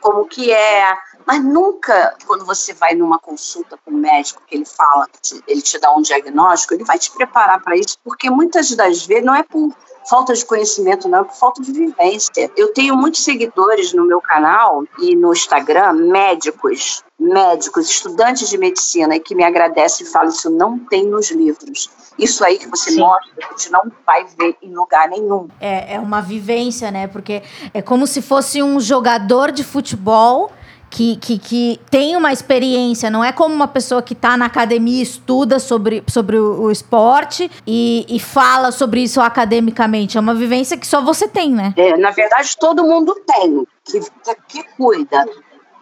[0.00, 0.96] Como que é.
[1.26, 5.08] Mas nunca, quando você vai numa consulta com o médico, que ele fala,
[5.48, 9.24] ele te dá um diagnóstico, ele vai te preparar para isso, porque muitas das vezes
[9.24, 9.74] não é por
[10.08, 12.50] falta de conhecimento, não, é por falta de vivência.
[12.56, 19.18] Eu tenho muitos seguidores no meu canal e no Instagram, médicos, médicos, estudantes de medicina,
[19.18, 21.90] que me agradecem e falam: Isso não tem nos livros.
[22.18, 23.00] Isso aí que você Sim.
[23.00, 25.48] mostra, a gente não vai ver em lugar nenhum.
[25.60, 27.06] É, é uma vivência, né?
[27.06, 27.42] Porque
[27.74, 30.50] é como se fosse um jogador de futebol
[30.96, 35.02] que, que, que tem uma experiência, não é como uma pessoa que está na academia,
[35.02, 40.16] estuda sobre, sobre o, o esporte e, e, fala sobre isso academicamente.
[40.16, 41.74] É uma vivência que só você tem, né?
[41.76, 44.00] É, na verdade, todo mundo tem, que,
[44.48, 45.28] que cuida,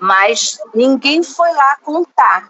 [0.00, 2.48] mas ninguém foi lá contar.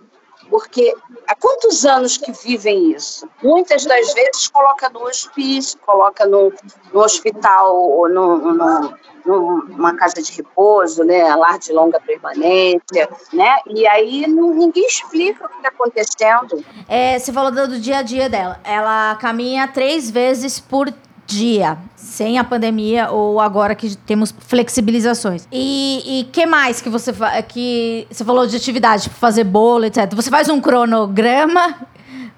[0.55, 0.95] Porque
[1.27, 3.29] há quantos anos que vivem isso?
[3.43, 6.53] Muitas das vezes coloca no hospício, coloca no,
[6.93, 8.95] no hospital ou no, no,
[9.27, 15.45] numa casa de repouso, né, lar de longa permanência, né, e aí não, ninguém explica
[15.45, 16.64] o que está acontecendo.
[16.88, 18.61] É, você falou do dia a dia dela.
[18.62, 20.88] Ela caminha três vezes por
[21.27, 25.49] dia, sem a pandemia ou agora que temos flexibilizações.
[25.53, 27.13] E, que mais que você
[27.49, 30.13] que você falou de atividade, tipo fazer bolo, etc.
[30.15, 31.77] Você faz um cronograma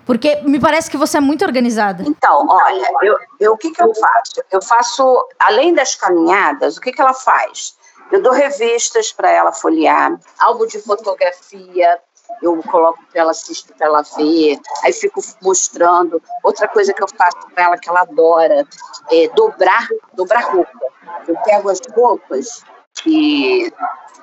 [0.06, 2.04] porque me parece que você é muito organizada.
[2.06, 4.42] Então, olha, eu, eu, o que, que eu faço?
[4.52, 7.76] Eu faço, além das caminhadas, o que, que ela faz?
[8.12, 11.98] Eu dou revistas para ela folhear, álbum de fotografia,
[12.42, 16.22] eu coloco para ela assistir, para ela ver, aí fico mostrando.
[16.42, 18.66] Outra coisa que eu faço para ela que ela adora
[19.10, 20.78] é dobrar, dobrar roupa.
[21.26, 22.62] Eu pego as roupas
[22.94, 23.72] que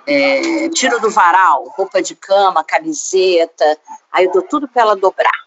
[0.07, 3.77] é, tiro do varal, roupa de cama, camiseta,
[4.11, 5.43] aí eu dou tudo para ela dobrar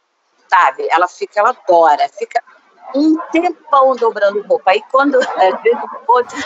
[0.49, 0.87] sabe?
[0.90, 2.42] Ela fica, ela adora, fica
[2.94, 4.70] um tempão dobrando roupa.
[4.70, 5.51] Aí quando é,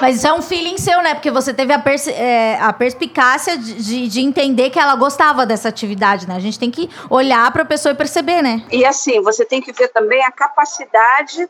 [0.01, 1.15] Mas isso é um feeling seu, né?
[1.15, 1.83] Porque você teve a,
[2.15, 6.37] é, a perspicácia de, de, entender que ela gostava dessa atividade, né?
[6.37, 8.65] A gente tem que olhar para a pessoa e perceber, né?
[8.71, 11.49] E assim, você tem que ver também a capacidade,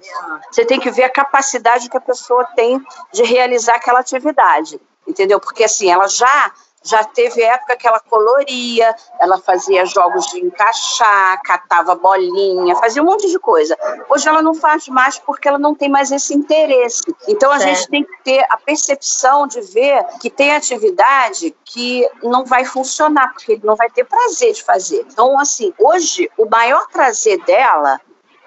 [0.50, 2.80] você tem que ver a capacidade que a pessoa tem
[3.12, 4.80] de realizar aquela atividade.
[5.06, 5.40] Entendeu?
[5.40, 11.40] Porque assim, ela já já teve época que ela coloria, ela fazia jogos de encaixar,
[11.42, 13.76] catava bolinha, fazia um monte de coisa.
[14.08, 17.02] Hoje ela não faz mais porque ela não tem mais esse interesse.
[17.28, 17.76] Então a certo.
[17.76, 23.32] gente tem que ter a percepção de ver que tem atividade que não vai funcionar,
[23.32, 25.06] porque ele não vai ter prazer de fazer.
[25.10, 28.00] Então, assim, hoje o maior prazer dela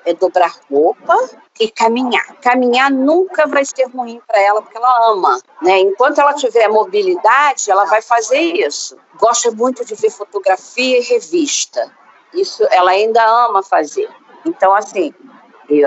[0.05, 1.15] é dobrar roupa
[1.59, 2.35] e caminhar.
[2.41, 5.39] Caminhar nunca vai ser ruim para ela, porque ela ama.
[5.61, 5.79] Né?
[5.79, 8.97] Enquanto ela tiver mobilidade, ela vai fazer isso.
[9.15, 11.91] Gosta muito de ver fotografia e revista.
[12.33, 14.09] Isso ela ainda ama fazer.
[14.45, 15.13] Então, assim,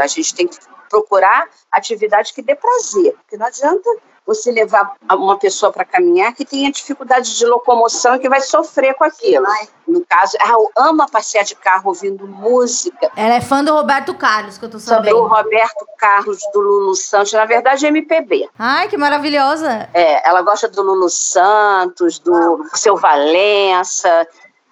[0.01, 3.91] a gente tem que procurar atividade que dê prazer, porque não adianta
[4.27, 8.95] você levar uma pessoa para caminhar que tenha dificuldade de locomoção e que vai sofrer
[8.95, 9.47] com aquilo.
[9.87, 13.11] No caso, ela ama passear de carro ouvindo música.
[13.17, 15.17] Ela é fã do Roberto Carlos, que eu tô sabendo.
[15.17, 18.49] Do Roberto Carlos, do Lulu Santos, na verdade é MPB.
[18.59, 19.89] Ai, que maravilhosa.
[19.95, 24.27] É, ela gosta do Lulu Santos, do Seu Valença.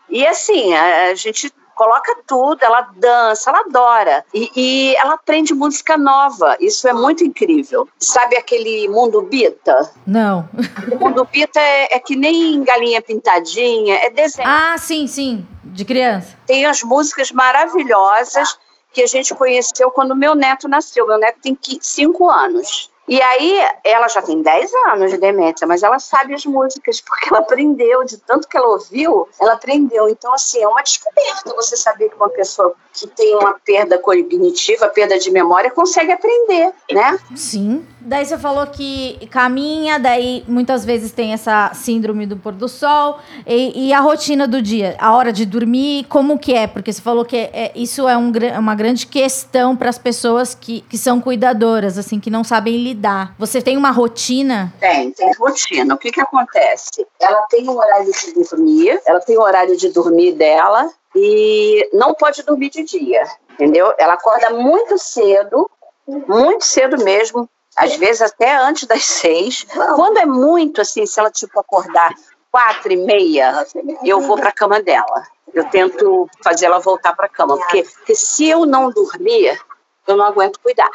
[0.08, 4.24] E assim, a gente coloca tudo, ela dança, ela adora.
[4.32, 6.56] E, e, ela aprende música nova.
[6.60, 7.88] Isso é muito incrível.
[7.98, 9.90] Sabe aquele mundo bita?
[10.06, 10.48] Não.
[10.90, 14.48] O mundo bita é, é que nem galinha pintadinha, é desenho.
[14.48, 15.46] Ah, sim, sim.
[15.62, 16.36] De criança.
[16.46, 18.58] Tem as músicas maravilhosas
[18.92, 21.06] que a gente conheceu quando meu neto nasceu.
[21.06, 22.90] Meu neto tem cinco anos.
[23.06, 27.28] E aí, ela já tem 10 anos de demência, mas ela sabe as músicas, porque
[27.28, 30.08] ela aprendeu, de tanto que ela ouviu, ela aprendeu.
[30.08, 34.88] Então, assim, é uma descoberta você saber que uma pessoa que tem uma perda cognitiva,
[34.88, 37.18] perda de memória, consegue aprender, né?
[37.34, 37.84] Sim.
[38.00, 43.18] Daí você falou que caminha, daí muitas vezes tem essa síndrome do pôr do sol.
[43.46, 46.66] E, e a rotina do dia, a hora de dormir, como que é?
[46.66, 50.82] Porque você falou que é, isso é um, uma grande questão para as pessoas que,
[50.82, 52.93] que são cuidadoras, assim, que não sabem lidar.
[53.38, 54.72] Você tem uma rotina?
[54.80, 55.94] Tem, tem rotina.
[55.94, 57.06] O que que acontece?
[57.20, 61.88] Ela tem um horário de dormir, ela tem o um horário de dormir dela e
[61.92, 63.94] não pode dormir de dia, entendeu?
[63.98, 65.70] Ela acorda muito cedo,
[66.06, 69.66] muito cedo mesmo, às vezes até antes das seis.
[69.94, 72.12] Quando é muito assim, se ela tipo acordar
[72.50, 73.66] quatro e meia,
[74.04, 75.26] eu vou para a cama dela.
[75.52, 79.60] Eu tento fazer ela voltar para a cama, porque, porque se eu não dormir,
[80.06, 80.90] eu não aguento cuidar,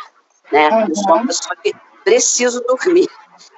[0.52, 0.70] né?
[0.88, 3.10] Eu sou uma pessoa que preciso dormir.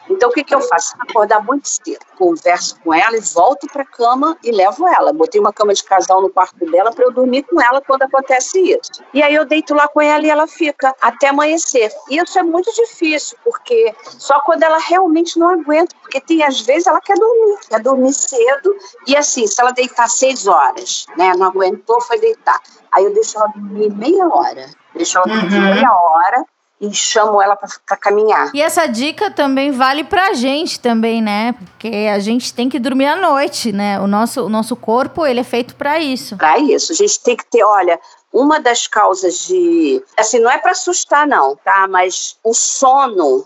[0.10, 0.94] Então, o que, que eu faço?
[1.00, 5.14] Acordar muito cedo, converso com ela e volto para a cama e levo ela.
[5.14, 8.60] Botei uma cama de casal no quarto dela para eu dormir com ela quando acontece
[8.60, 9.02] isso.
[9.14, 11.92] E aí eu deito lá com ela e ela fica até amanhecer.
[12.10, 16.60] E isso é muito difícil, porque só quando ela realmente não aguenta, porque tem às
[16.62, 18.76] vezes ela quer dormir, quer dormir cedo.
[19.08, 22.60] E assim, se ela deitar seis horas, né, não aguentou, foi deitar.
[22.92, 24.70] Aí eu deixo ela dormir meia hora.
[24.94, 25.74] Deixo ela dormir uhum.
[25.74, 26.46] meia hora
[26.82, 28.50] e chamo ela para caminhar.
[28.56, 31.54] E essa dica também vale pra gente também, né?
[31.54, 34.00] Porque a gente tem que dormir à noite, né?
[34.00, 36.36] O nosso, o nosso corpo, ele é feito para isso.
[36.38, 36.92] Para isso.
[36.92, 38.00] A gente tem que ter, olha,
[38.34, 41.88] uma das causas de, assim, não é para assustar não, tá?
[41.88, 43.46] Mas o sono,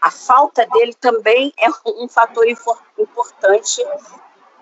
[0.00, 3.84] a falta dele também é um fator importante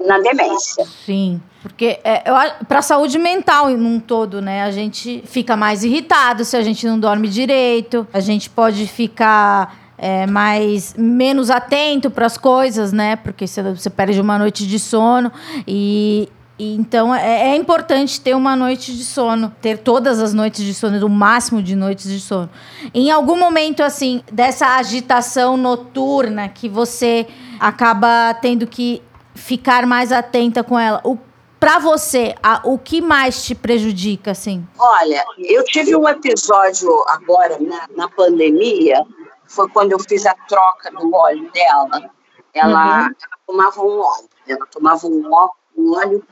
[0.07, 0.87] na demência.
[1.05, 2.23] Sim, porque é,
[2.69, 4.63] para a saúde mental num todo, né?
[4.63, 9.77] A gente fica mais irritado se a gente não dorme direito, a gente pode ficar
[9.99, 13.17] é, mais menos atento para as coisas, né?
[13.17, 15.33] Porque você, você perde uma noite de sono
[15.67, 20.65] e, e então é, é, importante ter uma noite de sono, ter todas as noites
[20.65, 22.49] de sono, o máximo de noites de sono.
[22.95, 27.27] Em algum momento assim dessa agitação noturna que você
[27.59, 29.03] acaba tendo que
[29.38, 31.01] ficar mais atenta com ela.
[31.05, 31.16] O
[31.59, 34.64] para você, a, o que mais te prejudica, assim?
[34.79, 39.05] Olha, eu tive um episódio agora na, na pandemia,
[39.44, 42.11] foi quando eu fiz a troca do óleo dela.
[42.55, 43.07] Ela, uhum.
[43.07, 43.11] ela
[43.44, 46.24] tomava um óleo, ela tomava um óleo, um óleo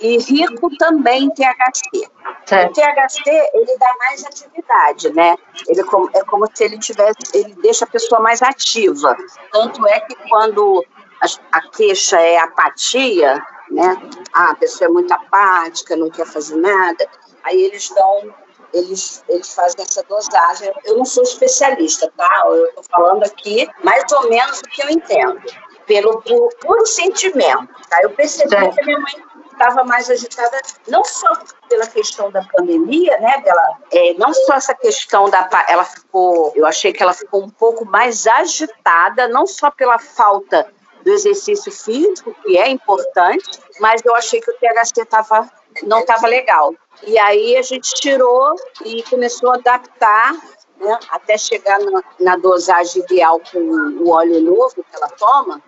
[0.00, 2.08] e rico também THC.
[2.46, 2.70] Certo.
[2.70, 5.36] O THC ele dá mais atividade, né?
[5.66, 5.80] Ele
[6.14, 9.16] é como se ele tivesse, ele deixa a pessoa mais ativa.
[9.52, 10.84] Tanto é que quando
[11.20, 14.00] a, a queixa é apatia, né?
[14.32, 17.08] Ah, a pessoa é muito apática, não quer fazer nada.
[17.44, 18.34] Aí eles dão,
[18.72, 20.72] eles, eles fazem essa dosagem.
[20.84, 22.42] Eu não sou especialista, tá?
[22.46, 25.40] Eu estou falando aqui mais ou menos o que eu entendo,
[25.86, 28.00] pelo puro, puro sentimento, tá?
[28.02, 29.14] Eu percebi que minha mãe
[29.52, 31.36] estava mais agitada, não só
[31.68, 36.64] pela questão da pandemia, né, dela, é, não só essa questão da, ela ficou, eu
[36.64, 42.34] achei que ela ficou um pouco mais agitada, não só pela falta do exercício físico,
[42.44, 45.50] que é importante, mas eu achei que o THC tava,
[45.82, 46.74] não estava legal.
[47.06, 50.34] E aí a gente tirou e começou a adaptar
[50.78, 55.62] né, até chegar na, na, dosagem ideal com o óleo novo que ela toma.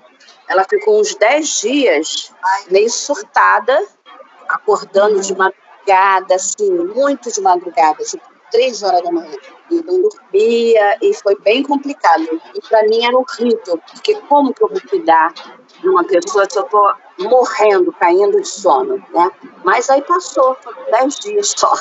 [0.49, 2.33] Ela ficou uns 10 dias
[2.71, 3.87] meio surtada,
[4.49, 9.37] acordando de madrugada, assim, muito de madrugada, tipo três horas da manhã
[9.71, 12.23] e não dormia e foi bem complicado.
[12.55, 15.33] E para mim era horrível, porque como que eu vou cuidar
[15.81, 19.31] de uma pessoa se eu estou morrendo, caindo de sono, né?
[19.65, 21.73] Mas aí passou, foram dez dias só.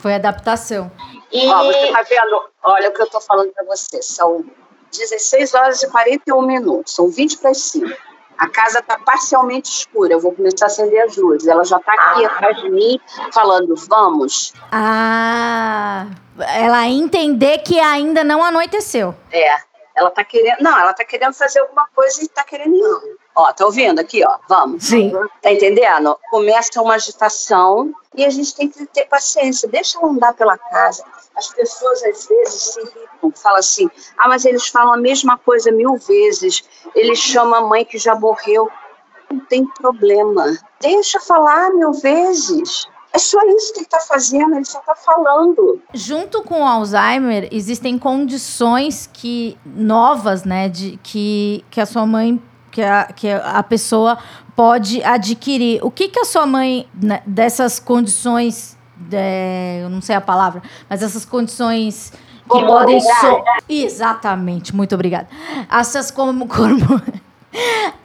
[0.00, 0.90] Foi adaptação.
[1.32, 1.46] E...
[1.48, 2.42] Ó, você tá vendo?
[2.64, 4.44] Olha o que eu estou falando para você, são
[4.92, 7.86] 16 horas e 41 minutos, são 20 para 5.
[8.38, 11.48] A casa está parcialmente escura, eu vou começar a acender as luzes.
[11.48, 13.00] Ela já está aqui atrás de mim,
[13.32, 14.52] falando, vamos.
[14.70, 16.06] Ah,
[16.38, 19.14] ela entender que ainda não anoiteceu.
[19.30, 19.56] É,
[19.94, 20.60] ela tá querendo.
[20.60, 23.25] Não, ela tá querendo fazer alguma coisa e tá querendo ir.
[23.36, 24.38] Ó, tá ouvindo aqui, ó?
[24.48, 24.84] Vamos.
[24.84, 25.12] Sim.
[25.42, 26.18] Tá entendendo?
[26.30, 29.68] Começa uma agitação e a gente tem que ter paciência.
[29.68, 31.04] Deixa ela andar pela casa.
[31.36, 35.70] As pessoas às vezes se irritam, falam assim: ah, mas eles falam a mesma coisa
[35.70, 36.64] mil vezes.
[36.94, 38.70] Eles chamam a mãe que já morreu.
[39.30, 40.56] Não tem problema.
[40.80, 42.88] Deixa falar mil vezes.
[43.12, 45.80] É só isso que ele está fazendo, ele só está falando.
[45.94, 52.40] Junto com o Alzheimer, existem condições que novas, né, de que, que a sua mãe,
[52.76, 54.18] que a, que a pessoa
[54.54, 55.82] pode adquirir.
[55.82, 58.76] O que que a sua mãe né, dessas condições,
[59.10, 62.12] é, eu não sei a palavra, mas essas condições
[62.42, 63.42] que podem so...
[63.66, 65.26] Exatamente, muito obrigada.
[65.72, 67.00] Essas como, como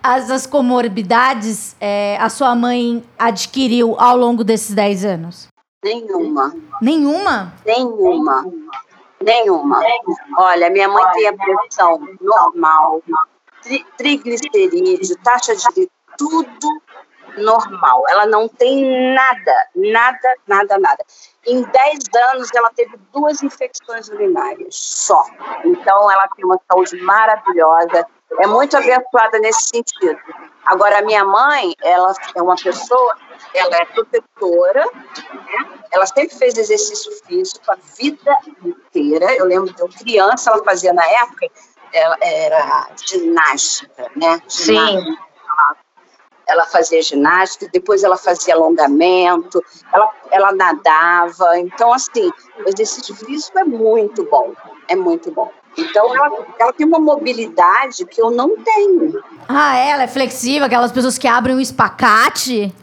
[0.01, 5.47] essas comorbidades é, a sua mãe adquiriu ao longo desses 10 anos?
[5.84, 6.55] Nenhuma.
[6.82, 7.53] Nenhuma?
[7.65, 8.45] Nenhuma.
[9.22, 9.82] Nenhuma.
[10.38, 13.01] Olha, minha mãe tem a pressão normal,
[13.62, 16.82] tri triglicerídeo, taxa de tudo
[17.38, 18.03] normal.
[18.09, 21.05] Ela não tem nada, nada, nada, nada.
[21.45, 21.99] Em 10
[22.34, 25.24] anos, ela teve duas infecções urinárias só.
[25.64, 28.05] Então, ela tem uma saúde maravilhosa
[28.39, 30.20] é muito abençoada nesse sentido.
[30.66, 33.16] Agora, a minha mãe, ela é uma pessoa,
[33.53, 35.82] ela é protetora, né?
[35.91, 39.34] ela sempre fez exercício físico a vida inteira.
[39.36, 41.47] Eu lembro de eu criança, ela fazia na época,
[41.93, 44.41] ela era ginástica, né?
[44.47, 45.01] Ginástica.
[45.01, 45.17] Sim.
[46.47, 49.63] Ela fazia ginástica, depois ela fazia alongamento,
[49.93, 51.57] ela, ela nadava.
[51.57, 52.29] Então, assim,
[52.65, 54.53] o exercício físico é muito bom,
[54.89, 55.49] é muito bom.
[55.77, 59.23] Então, ela, ela tem uma mobilidade que eu não tenho.
[59.47, 62.73] Ah, ela é flexível, aquelas pessoas que abrem um espacate?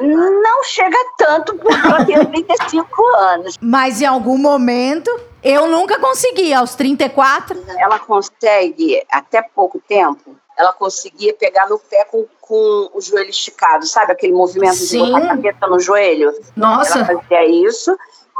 [0.00, 3.58] Não chega tanto, porque ela tem 35 anos.
[3.60, 5.10] Mas em algum momento,
[5.42, 7.62] eu nunca consegui, aos 34.
[7.78, 13.86] Ela consegue, até pouco tempo, ela conseguia pegar no pé com, com o joelho esticado,
[13.86, 14.12] sabe?
[14.12, 15.04] Aquele movimento Sim.
[15.04, 16.32] de botar a cabeça no joelho.
[16.54, 16.98] Nossa.
[16.98, 17.96] Ela fazia isso.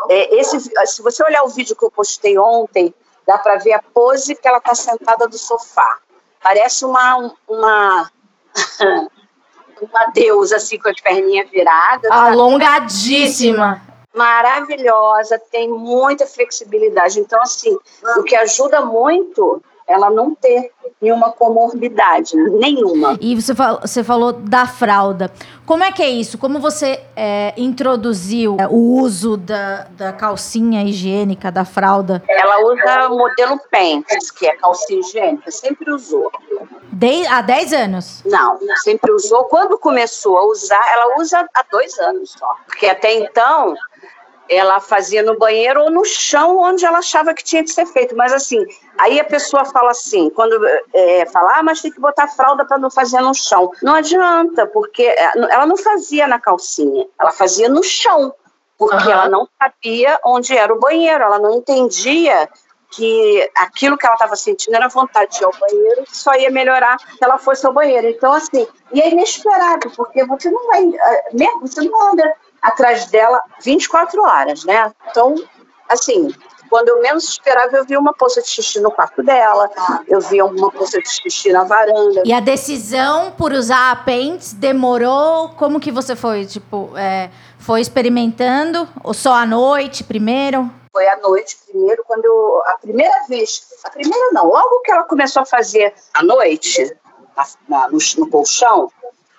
[0.09, 2.95] É, esse, se você olhar o vídeo que eu postei ontem,
[3.27, 5.99] dá para ver a pose que ela está sentada do sofá.
[6.43, 8.11] Parece uma, uma,
[9.81, 12.11] uma deusa, assim, com as perninhas viradas.
[12.11, 13.92] Alongadíssima.
[14.15, 17.19] Maravilhosa, tem muita flexibilidade.
[17.21, 17.77] Então, assim,
[18.19, 23.19] o que ajuda muito ela não ter nenhuma comorbidade, nenhuma.
[23.21, 25.33] E você falou, você falou da fralda.
[25.67, 26.39] Como é que é isso?
[26.39, 32.23] Como você é, introduziu é, o uso da, da calcinha higiênica, da fralda?
[32.29, 36.31] Ela usa o modelo Pentes, que é calcinha higiênica, sempre usou.
[36.93, 38.23] De, há 10 anos?
[38.25, 39.45] Não, sempre usou.
[39.45, 42.57] Quando começou a usar, ela usa há dois anos só.
[42.67, 43.75] Porque até então
[44.55, 48.17] ela fazia no banheiro ou no chão onde ela achava que tinha que ser feito.
[48.17, 48.65] Mas assim,
[48.99, 50.61] aí a pessoa fala assim, quando
[50.95, 53.71] é, fala, ah, mas tem que botar fralda para não fazer no chão.
[53.83, 58.35] Não adianta, porque é, ela não fazia na calcinha, ela fazia no chão,
[58.79, 59.13] porque uhum.
[59.13, 62.49] ela não sabia onde era o banheiro, ela não entendia
[62.93, 66.51] que aquilo que ela estava sentindo era vontade de ir ao banheiro, que só ia
[66.51, 68.07] melhorar se ela fosse ao banheiro.
[68.07, 73.07] Então, assim, e é inesperado, porque você não vai, é, mesmo, você não anda atrás
[73.07, 74.93] dela 24 horas, né?
[75.11, 75.35] Então,
[75.89, 76.33] assim,
[76.73, 79.71] quando eu menos esperava, eu vi uma poça de xixi no quarto dela,
[80.09, 82.23] eu vi uma poça de xixi na varanda.
[82.25, 85.51] E a decisão por usar a Pentes demorou?
[85.51, 86.47] Como que você foi?
[86.47, 88.89] Tipo, é, foi experimentando?
[89.05, 90.71] Ou só à noite primeiro?
[90.91, 95.05] Foi à noite primeiro, quando eu, a primeira vez, a primeira não, logo que ela
[95.05, 96.91] começou a fazer à noite,
[97.37, 98.91] na, na, no, no colchão,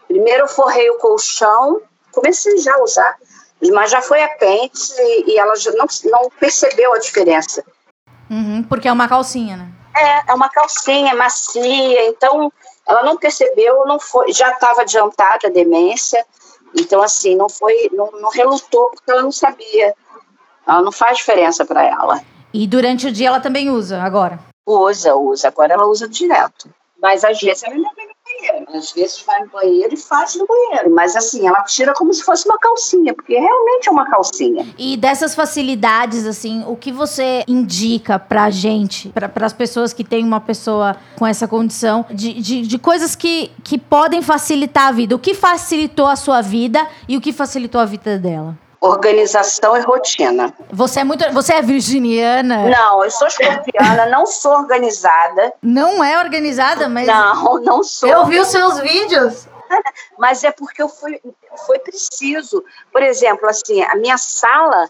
[0.08, 1.82] primeiro eu forrei o colchão,
[2.14, 3.18] comecei já a usar,
[3.74, 7.64] mas já foi a pente e, e ela já não, não percebeu a diferença.
[8.30, 9.68] Uhum, porque é uma calcinha, né?
[9.96, 12.52] É, é uma calcinha macia, então
[12.88, 16.26] ela não percebeu, não foi, já estava adiantada a demência,
[16.76, 19.94] então assim, não foi, não, não relutou porque ela não sabia.
[20.66, 22.22] Ela não faz diferença para ela.
[22.54, 24.40] E durante o dia ela também usa agora?
[24.66, 25.50] Usa, usa.
[25.50, 26.70] Agora ela usa direto.
[27.02, 27.90] Mas às vezes ela ainda.
[28.74, 30.90] Às vezes vai no banheiro e faz no banheiro.
[30.94, 34.68] Mas assim, ela tira como se fosse uma calcinha, porque realmente é uma calcinha.
[34.78, 40.24] E dessas facilidades, assim, o que você indica pra gente, para as pessoas que têm
[40.24, 45.16] uma pessoa com essa condição, de, de, de coisas que, que podem facilitar a vida?
[45.16, 48.58] O que facilitou a sua vida e o que facilitou a vida dela?
[48.84, 50.54] Organização e rotina.
[50.70, 51.24] Você é muito.
[51.32, 52.68] Você é virginiana?
[52.68, 55.54] Não, eu sou escorpiana, não sou organizada.
[55.62, 57.08] Não é organizada, mas.
[57.08, 58.10] Não, não sou.
[58.10, 59.48] Eu vi os seus vídeos.
[60.20, 61.20] Mas é porque eu fui,
[61.66, 62.64] foi preciso.
[62.92, 64.88] Por exemplo, assim, a minha sala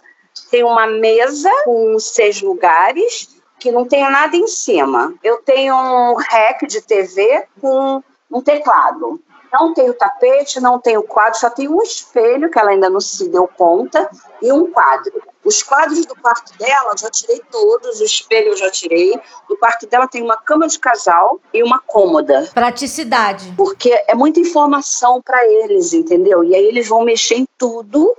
[0.51, 3.29] tem uma mesa com seis lugares
[3.59, 5.13] que não tem nada em cima.
[5.23, 9.21] Eu tenho um rack de TV com um teclado.
[9.53, 13.29] Não tenho tapete, não tenho quadro, só tenho um espelho, que ela ainda não se
[13.29, 14.09] deu conta,
[14.41, 15.21] e um quadro.
[15.45, 19.13] Os quadros do quarto dela eu já tirei todos, o espelho eu já tirei.
[19.47, 22.49] No quarto dela tem uma cama de casal e uma cômoda.
[22.53, 23.53] Praticidade.
[23.55, 26.43] Porque é muita informação para eles, entendeu?
[26.43, 28.15] E aí eles vão mexer em tudo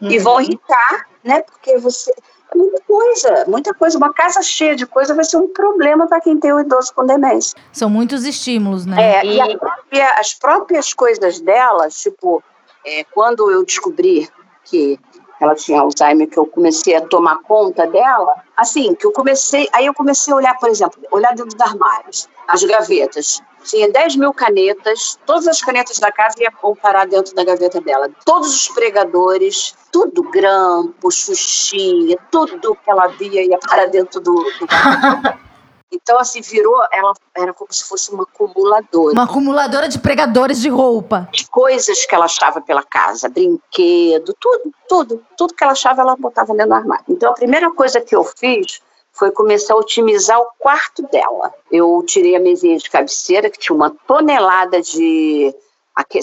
[0.00, 0.10] uhum.
[0.10, 1.42] e vão irritar, né?
[1.42, 2.14] Porque você
[2.54, 3.98] muita coisa, muita coisa.
[3.98, 7.06] Uma casa cheia de coisa vai ser um problema para quem tem o idoso com
[7.06, 7.56] demência.
[7.72, 9.20] São muitos estímulos, né?
[9.20, 9.46] É, e, a,
[9.92, 12.42] e as próprias coisas dela, tipo,
[12.84, 14.28] é, quando eu descobri
[14.64, 14.98] que
[15.44, 19.86] ela tinha Alzheimer, que eu comecei a tomar conta dela, assim, que eu comecei, aí
[19.86, 23.42] eu comecei a olhar, por exemplo, olhar dentro dos armários, as gavetas.
[23.64, 28.08] Tinha 10 mil canetas, todas as canetas da casa iam parar dentro da gaveta dela.
[28.24, 34.66] Todos os pregadores, tudo, grampo, xuxinha, tudo que ela via ia parar dentro do, do
[35.92, 39.12] Então, assim, virou, ela era como se fosse uma acumuladora.
[39.12, 41.28] Uma acumuladora de pregadores de roupa.
[41.30, 45.22] De coisas que ela achava pela casa, brinquedo, tudo, tudo.
[45.36, 47.04] Tudo que ela achava, ela botava dentro do armário.
[47.08, 48.80] Então, a primeira coisa que eu fiz
[49.12, 51.52] foi começar a otimizar o quarto dela.
[51.70, 55.54] Eu tirei a mesinha de cabeceira, que tinha uma tonelada de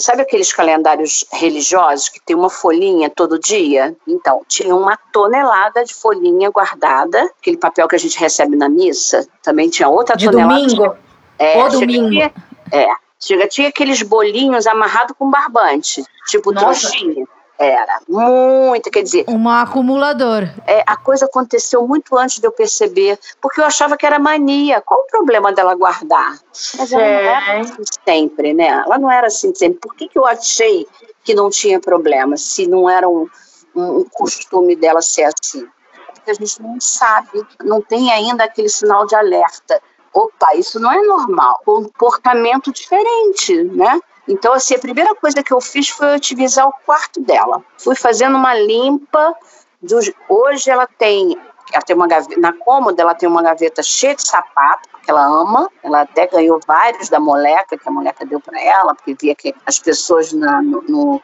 [0.00, 3.96] sabe aqueles calendários religiosos que tem uma folhinha todo dia?
[4.06, 9.26] Então, tinha uma tonelada de folhinha guardada, aquele papel que a gente recebe na missa,
[9.42, 10.60] também tinha outra de tonelada.
[10.60, 10.96] Domingo.
[11.38, 12.10] É, o domingo.
[12.10, 12.32] Tinha,
[12.72, 12.86] é,
[13.18, 16.88] chega, tinha aqueles bolinhos amarrados com barbante, tipo Nossa.
[16.88, 17.26] trouxinha.
[17.60, 19.26] Era, muito, quer dizer.
[19.28, 20.44] Um acumulador.
[20.66, 24.80] É, a coisa aconteceu muito antes de eu perceber, porque eu achava que era mania.
[24.80, 26.38] Qual o problema dela guardar?
[26.78, 28.68] Mas ela não era assim sempre, né?
[28.68, 29.78] Ela não era assim sempre.
[29.78, 30.88] Por que, que eu achei
[31.22, 33.28] que não tinha problema, se não era um,
[33.76, 35.68] um costume dela ser assim?
[36.14, 39.82] Porque a gente não sabe, não tem ainda aquele sinal de alerta.
[40.14, 41.60] Opa, isso não é normal.
[41.66, 44.00] Comportamento diferente, né?
[44.30, 47.64] Então, assim, a primeira coisa que eu fiz foi utilizar o quarto dela.
[47.76, 49.34] Fui fazendo uma limpa.
[49.82, 50.10] Dos...
[50.28, 51.36] Hoje ela tem,
[51.72, 55.26] ela tem uma gaveta, na cômoda ela tem uma gaveta cheia de sapato, que ela
[55.26, 55.68] ama.
[55.82, 59.52] Ela até ganhou vários da moleca, que a moleca deu para ela, porque via que
[59.66, 61.22] as pessoas na, no, no,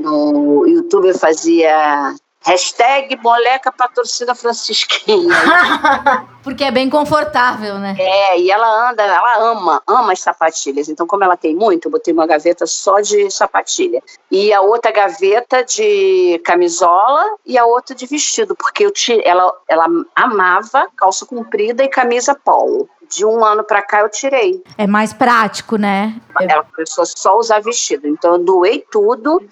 [0.00, 2.14] no YouTube fazia
[2.46, 5.34] Hashtag moleca patrocina francisquinha.
[6.44, 7.96] Porque é bem confortável, né?
[7.98, 10.88] É, e ela anda, ela ama, ama as sapatilhas.
[10.88, 14.00] Então, como ela tem muito, eu botei uma gaveta só de sapatilha.
[14.30, 19.52] E a outra gaveta de camisola e a outra de vestido, porque eu tinha, ela,
[19.68, 24.62] ela amava calça comprida e camisa polo de um ano para cá eu tirei.
[24.76, 26.14] É mais prático, né?
[26.40, 28.06] Ela começou só a usar vestido.
[28.06, 29.42] Então eu doei tudo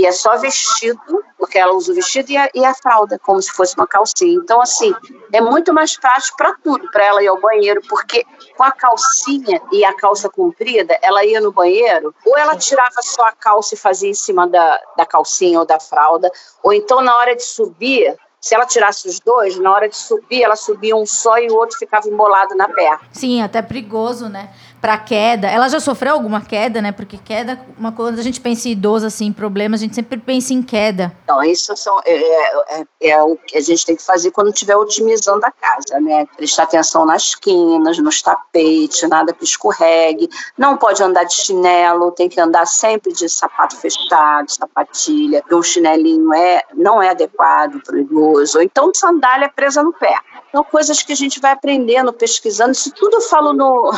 [0.00, 3.40] e é só vestido, porque ela usa o vestido e a, e a fralda, como
[3.40, 4.34] se fosse uma calcinha.
[4.42, 4.94] Então, assim,
[5.30, 8.24] é muito mais prático para tudo, para ela ir ao banheiro, porque
[8.56, 13.24] com a calcinha e a calça comprida, ela ia no banheiro, ou ela tirava só
[13.24, 16.32] a calça e fazia em cima da, da calcinha ou da fralda,
[16.62, 20.42] ou então na hora de subir, se ela tirasse os dois, na hora de subir,
[20.42, 23.00] ela subia um só e o outro ficava embolado na perna.
[23.12, 24.50] Sim, até perigoso, né?
[24.80, 25.48] Para queda.
[25.48, 26.90] Ela já sofreu alguma queda, né?
[26.90, 30.18] Porque queda, uma coisa, a gente pensa em idoso, assim, em problemas, a gente sempre
[30.18, 31.12] pensa em queda.
[31.24, 34.48] Então, isso são, é, é, é, é, o que a gente tem que fazer quando
[34.48, 36.26] estiver otimizando a casa, né?
[36.36, 40.28] Prestar atenção nas quinas, nos tapetes, nada que escorregue.
[40.56, 46.32] Não pode andar de chinelo, tem que andar sempre de sapato fechado, sapatilha, o chinelinho
[46.32, 48.58] é, não é adequado para o idoso.
[48.58, 50.16] Ou então sandália presa no pé.
[50.52, 52.72] São coisas que a gente vai aprendendo, pesquisando.
[52.72, 53.92] Isso tudo eu falo no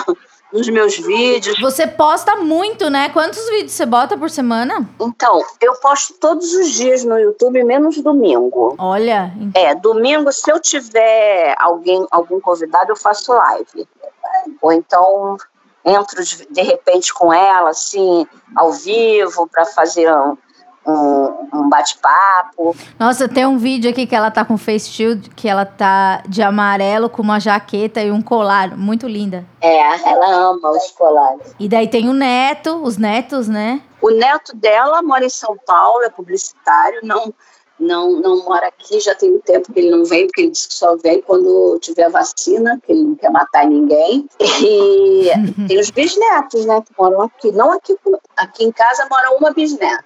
[0.52, 1.58] nos meus vídeos.
[1.60, 3.08] Você posta muito, né?
[3.08, 4.88] Quantos vídeos você bota por semana?
[5.00, 8.74] Então, eu posto todos os dias no YouTube, menos domingo.
[8.78, 9.32] Olha.
[9.54, 13.88] É, domingo, se eu tiver alguém, algum convidado, eu faço live.
[14.60, 15.36] Ou então
[15.84, 20.36] entro de, de repente com ela, assim, ao vivo, para fazer um,
[20.86, 22.76] um, um bate-papo.
[22.98, 26.42] Nossa, tem um vídeo aqui que ela tá com face shield, que ela tá de
[26.42, 29.44] amarelo com uma jaqueta e um colar, muito linda.
[29.60, 29.78] É,
[30.08, 31.54] ela ama os colares.
[31.58, 33.82] E daí tem o neto, os netos, né?
[34.00, 37.32] O neto dela mora em São Paulo, é publicitário, não
[37.82, 40.68] não, não mora aqui, já tem um tempo que ele não vem, porque ele disse
[40.68, 44.28] que só vem quando tiver vacina, que ele não quer matar ninguém.
[44.40, 45.30] E
[45.66, 47.50] tem os bisnetos, né, que moram aqui.
[47.50, 47.96] Não aqui,
[48.36, 50.04] aqui em casa mora uma bisneta.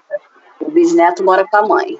[0.67, 1.97] O bisneto mora com a mãe.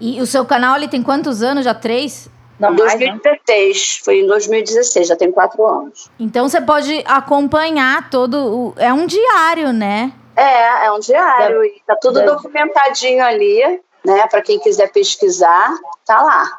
[0.00, 1.64] E o seu canal ele tem quantos anos?
[1.64, 2.30] Já três?
[2.58, 6.10] Não, 2016, foi em 2016, já tem quatro anos.
[6.18, 8.74] Então você pode acompanhar todo o.
[8.76, 10.12] É um diário, né?
[10.34, 11.64] É, é um diário.
[11.64, 14.26] E tá tudo documentadinho ali, né?
[14.26, 15.72] Para quem quiser pesquisar,
[16.04, 16.58] tá lá.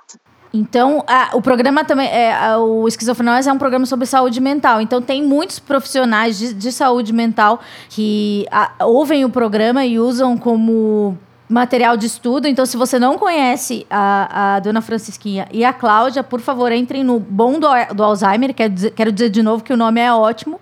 [0.53, 2.07] Então, a, o programa também.
[2.07, 4.81] É, a, o Esquizofrenóis é um programa sobre saúde mental.
[4.81, 10.37] Então, tem muitos profissionais de, de saúde mental que a, ouvem o programa e usam
[10.37, 11.17] como
[11.49, 12.47] material de estudo.
[12.47, 17.03] Então, se você não conhece a, a dona Francisquinha e a Cláudia, por favor, entrem
[17.03, 18.53] no Bom do, do Alzheimer.
[18.53, 20.61] Quero dizer, quero dizer de novo que o nome é ótimo.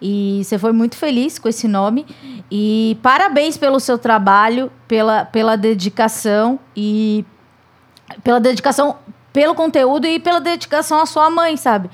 [0.00, 2.06] E você foi muito feliz com esse nome.
[2.50, 7.24] E parabéns pelo seu trabalho, pela, pela dedicação e
[8.22, 8.96] pela dedicação
[9.32, 11.90] pelo conteúdo e pela dedicação à sua mãe, sabe?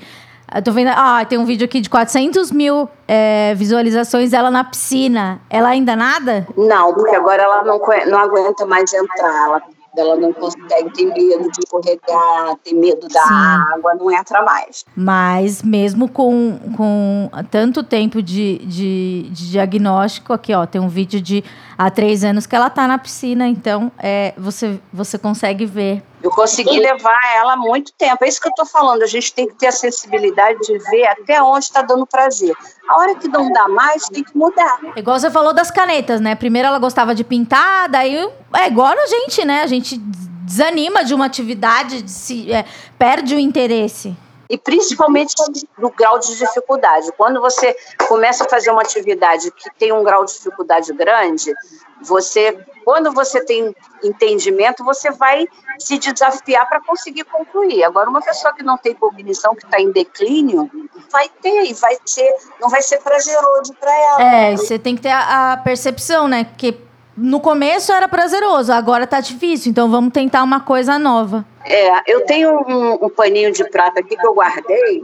[0.53, 0.89] Eu tô vendo.
[0.89, 5.39] Ah, tem um vídeo aqui de 400 mil é, visualizações dela na piscina.
[5.49, 6.45] Ela ainda nada?
[6.57, 9.45] Não, porque agora ela não, não aguenta mais entrar.
[9.45, 9.61] Ela,
[9.97, 13.33] ela não consegue, tem medo de escorregar, tem medo da Sim.
[13.73, 14.85] água, não entra mais.
[14.95, 21.21] Mas mesmo com, com tanto tempo de, de, de diagnóstico, aqui ó, tem um vídeo
[21.21, 21.43] de
[21.85, 26.29] há três anos que ela tá na piscina, então é, você, você consegue ver eu
[26.29, 28.23] consegui levar ela muito tempo.
[28.23, 29.01] É isso que eu estou falando.
[29.01, 32.55] A gente tem que ter a sensibilidade de ver até onde está dando prazer.
[32.87, 34.79] A hora que não dá mais, tem que mudar.
[34.95, 36.35] Igual você falou das canetas, né?
[36.35, 39.63] Primeiro ela gostava de pintar, daí é igual a gente, né?
[39.63, 42.65] A gente desanima de uma atividade, de se, é,
[42.99, 44.15] perde o interesse
[44.51, 45.33] e principalmente
[45.77, 47.09] no grau de dificuldade.
[47.17, 47.73] Quando você
[48.05, 51.53] começa a fazer uma atividade que tem um grau de dificuldade grande,
[52.01, 53.73] você, quando você tem
[54.03, 55.47] entendimento, você vai
[55.79, 57.85] se desafiar para conseguir concluir.
[57.85, 60.69] Agora, uma pessoa que não tem cognição, que está em declínio,
[61.09, 64.21] vai ter e vai ser, não vai ser prazeroso para ela.
[64.21, 66.45] É, você tem que ter a, a percepção, né?
[66.57, 66.73] Que
[67.17, 71.45] no começo era prazeroso, agora tá difícil, então vamos tentar uma coisa nova.
[71.65, 75.03] É, eu tenho um, um paninho de prata aqui que eu guardei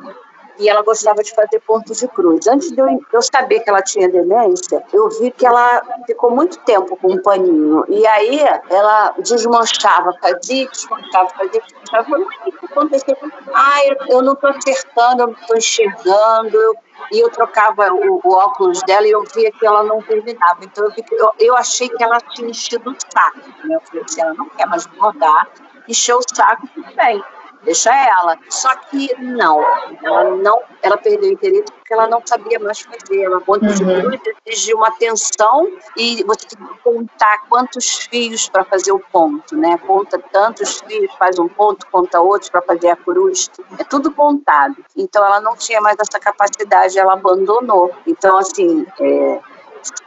[0.59, 2.47] e ela gostava de fazer pontos de cruz.
[2.47, 6.95] Antes de eu, saber que ela tinha demência, eu vi que ela ficou muito tempo
[6.97, 7.83] com um paninho.
[7.87, 8.39] E aí
[8.69, 11.97] ela desmanchava, fazia, desmanchava, fazia, desmanchava.
[11.97, 13.17] Eu falei, o que aconteceu?
[13.53, 13.79] Ah,
[14.09, 16.77] eu, não estou acertando, eu não estou enxergando.
[17.11, 20.57] E eu trocava o, o, óculos dela e eu via que ela não terminava.
[20.61, 23.37] Então eu, eu, eu achei que ela tinha enchido o saco.
[23.63, 23.75] Né?
[23.75, 25.47] Eu falei assim, ela não quer mais rodar,
[25.87, 27.23] encheu o saco, tudo bem
[27.67, 28.37] deixa ela.
[28.49, 29.61] Só que não,
[30.01, 33.23] ela não, ela perdeu o interesse porque ela não sabia mais fazer.
[33.23, 34.11] Ela conta uhum.
[34.45, 39.77] exigir uma atenção e você tem que contar quantos fios para fazer o ponto, né?
[39.85, 43.51] Conta tantos fios, faz um ponto, conta outros para fazer a cruz.
[43.77, 44.77] É tudo contado.
[44.95, 47.93] Então ela não tinha mais essa capacidade, ela abandonou.
[48.07, 49.39] Então assim, é,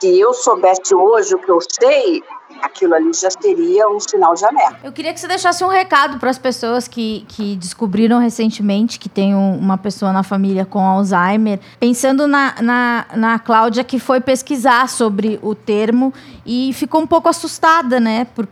[0.01, 2.23] se eu soubesse hoje o que eu sei,
[2.63, 4.79] aquilo ali já seria um sinal de alerta.
[4.83, 9.09] Eu queria que você deixasse um recado para as pessoas que, que descobriram recentemente que
[9.09, 14.21] tem um, uma pessoa na família com Alzheimer, pensando na, na, na Cláudia que foi
[14.21, 16.13] pesquisar sobre o termo
[16.45, 18.47] e ficou um pouco assustada, né, por,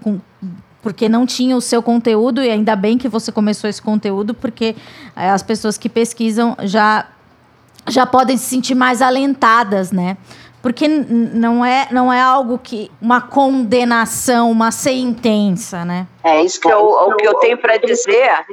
[0.82, 4.76] porque não tinha o seu conteúdo, e ainda bem que você começou esse conteúdo, porque
[5.16, 7.06] é, as pessoas que pesquisam já,
[7.88, 10.16] já podem se sentir mais alentadas, né?
[10.60, 12.90] Porque não é, não é algo que.
[13.00, 16.06] uma condenação, uma sentença, né?
[16.24, 18.44] É isso que eu, o que eu tenho para dizer,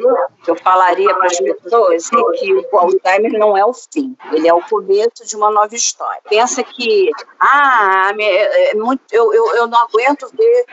[0.44, 4.48] que eu falaria para as pessoas, é que o Alzheimer não é o fim, ele
[4.48, 6.22] é o começo de uma nova história.
[6.30, 8.76] Pensa que, ah, é, é
[9.12, 10.66] eu, eu, eu não aguento ver,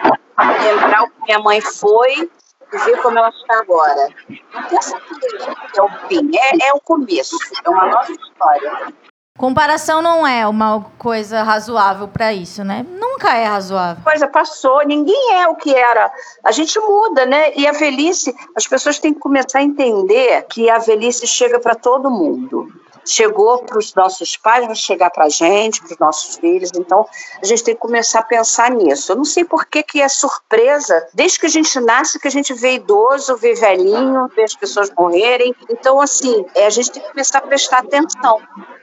[0.62, 2.30] lembrar o que minha mãe foi
[2.72, 4.08] e ver como ela está agora.
[4.52, 8.92] Não pensa que é o fim, é, é o começo, é uma nova história.
[9.38, 12.84] Comparação não é uma coisa razoável para isso, né?
[12.88, 14.04] Nunca é razoável.
[14.04, 16.12] Coisa passou, ninguém é o que era.
[16.44, 17.54] A gente muda, né?
[17.56, 21.74] E a velhice, as pessoas têm que começar a entender que a velhice chega para
[21.74, 22.68] todo mundo
[23.04, 26.70] chegou para os nossos pais, vai chegar para a gente, para os nossos filhos.
[26.76, 27.06] Então,
[27.40, 29.12] a gente tem que começar a pensar nisso.
[29.12, 32.30] Eu não sei por que, que é surpresa, desde que a gente nasce, que a
[32.30, 35.54] gente vê idoso, vê velhinho, vê as pessoas morrerem.
[35.70, 38.40] Então, assim, é, a gente tem que começar a prestar atenção.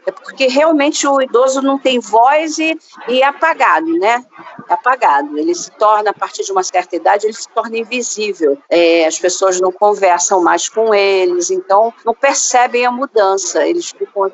[0.10, 2.76] É porque realmente o idoso não tem voz e,
[3.08, 4.26] e é apagado, né?
[4.68, 5.38] É apagado.
[5.38, 8.58] Ele se torna, a partir de uma certa idade, ele se torna invisível.
[8.68, 13.68] É, as pessoas não conversam mais com eles, então não percebem a mudança.
[13.68, 14.32] Eles ficam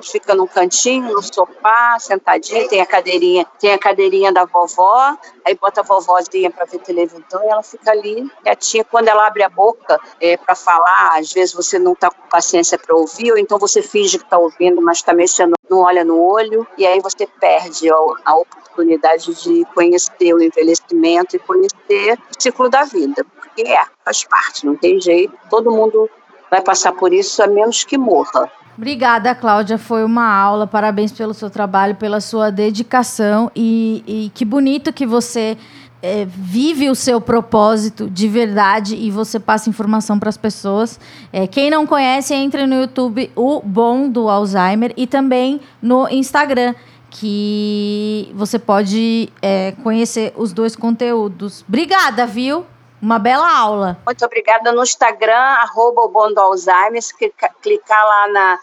[0.00, 5.56] fica num cantinho, no sofá, sentadinho, tem a cadeirinha, tem a cadeirinha da vovó, aí
[5.56, 8.84] bota a vovozinha para ver televisão e ela fica ali quietinha.
[8.84, 12.78] Quando ela abre a boca é, para falar, às vezes você não está com paciência
[12.78, 16.20] para ouvir, ou então você finge que está ouvindo, mas está mexendo, não olha no
[16.20, 22.68] olho, e aí você perde a, oportunidade de conhecer o envelhecimento e conhecer o ciclo
[22.68, 26.08] da vida, porque é, faz parte, não tem jeito, todo mundo
[26.50, 28.50] vai passar por isso a menos que morra.
[28.76, 29.78] Obrigada, Cláudia.
[29.78, 30.66] Foi uma aula.
[30.66, 33.50] Parabéns pelo seu trabalho, pela sua dedicação.
[33.56, 35.56] E, e que bonito que você
[36.02, 41.00] é, vive o seu propósito de verdade e você passa informação para as pessoas.
[41.32, 46.74] É, quem não conhece, entre no YouTube O Bom do Alzheimer e também no Instagram,
[47.10, 51.64] que você pode é, conhecer os dois conteúdos.
[51.66, 52.66] Obrigada, viu?
[53.00, 53.98] Uma bela aula.
[54.04, 54.72] Muito obrigada.
[54.72, 57.02] No Instagram, arroba o Bom do Alzheimer,
[57.62, 58.58] clicar lá na,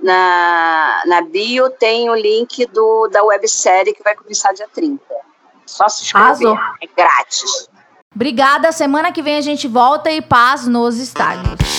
[0.00, 5.02] na, na bio, tem o link do, da websérie que vai começar dia 30.
[5.66, 6.26] Só se inscrever.
[6.26, 6.58] Arrasou.
[6.82, 7.68] É grátis.
[8.14, 8.70] Obrigada.
[8.72, 11.73] Semana que vem a gente volta e paz nos estádios.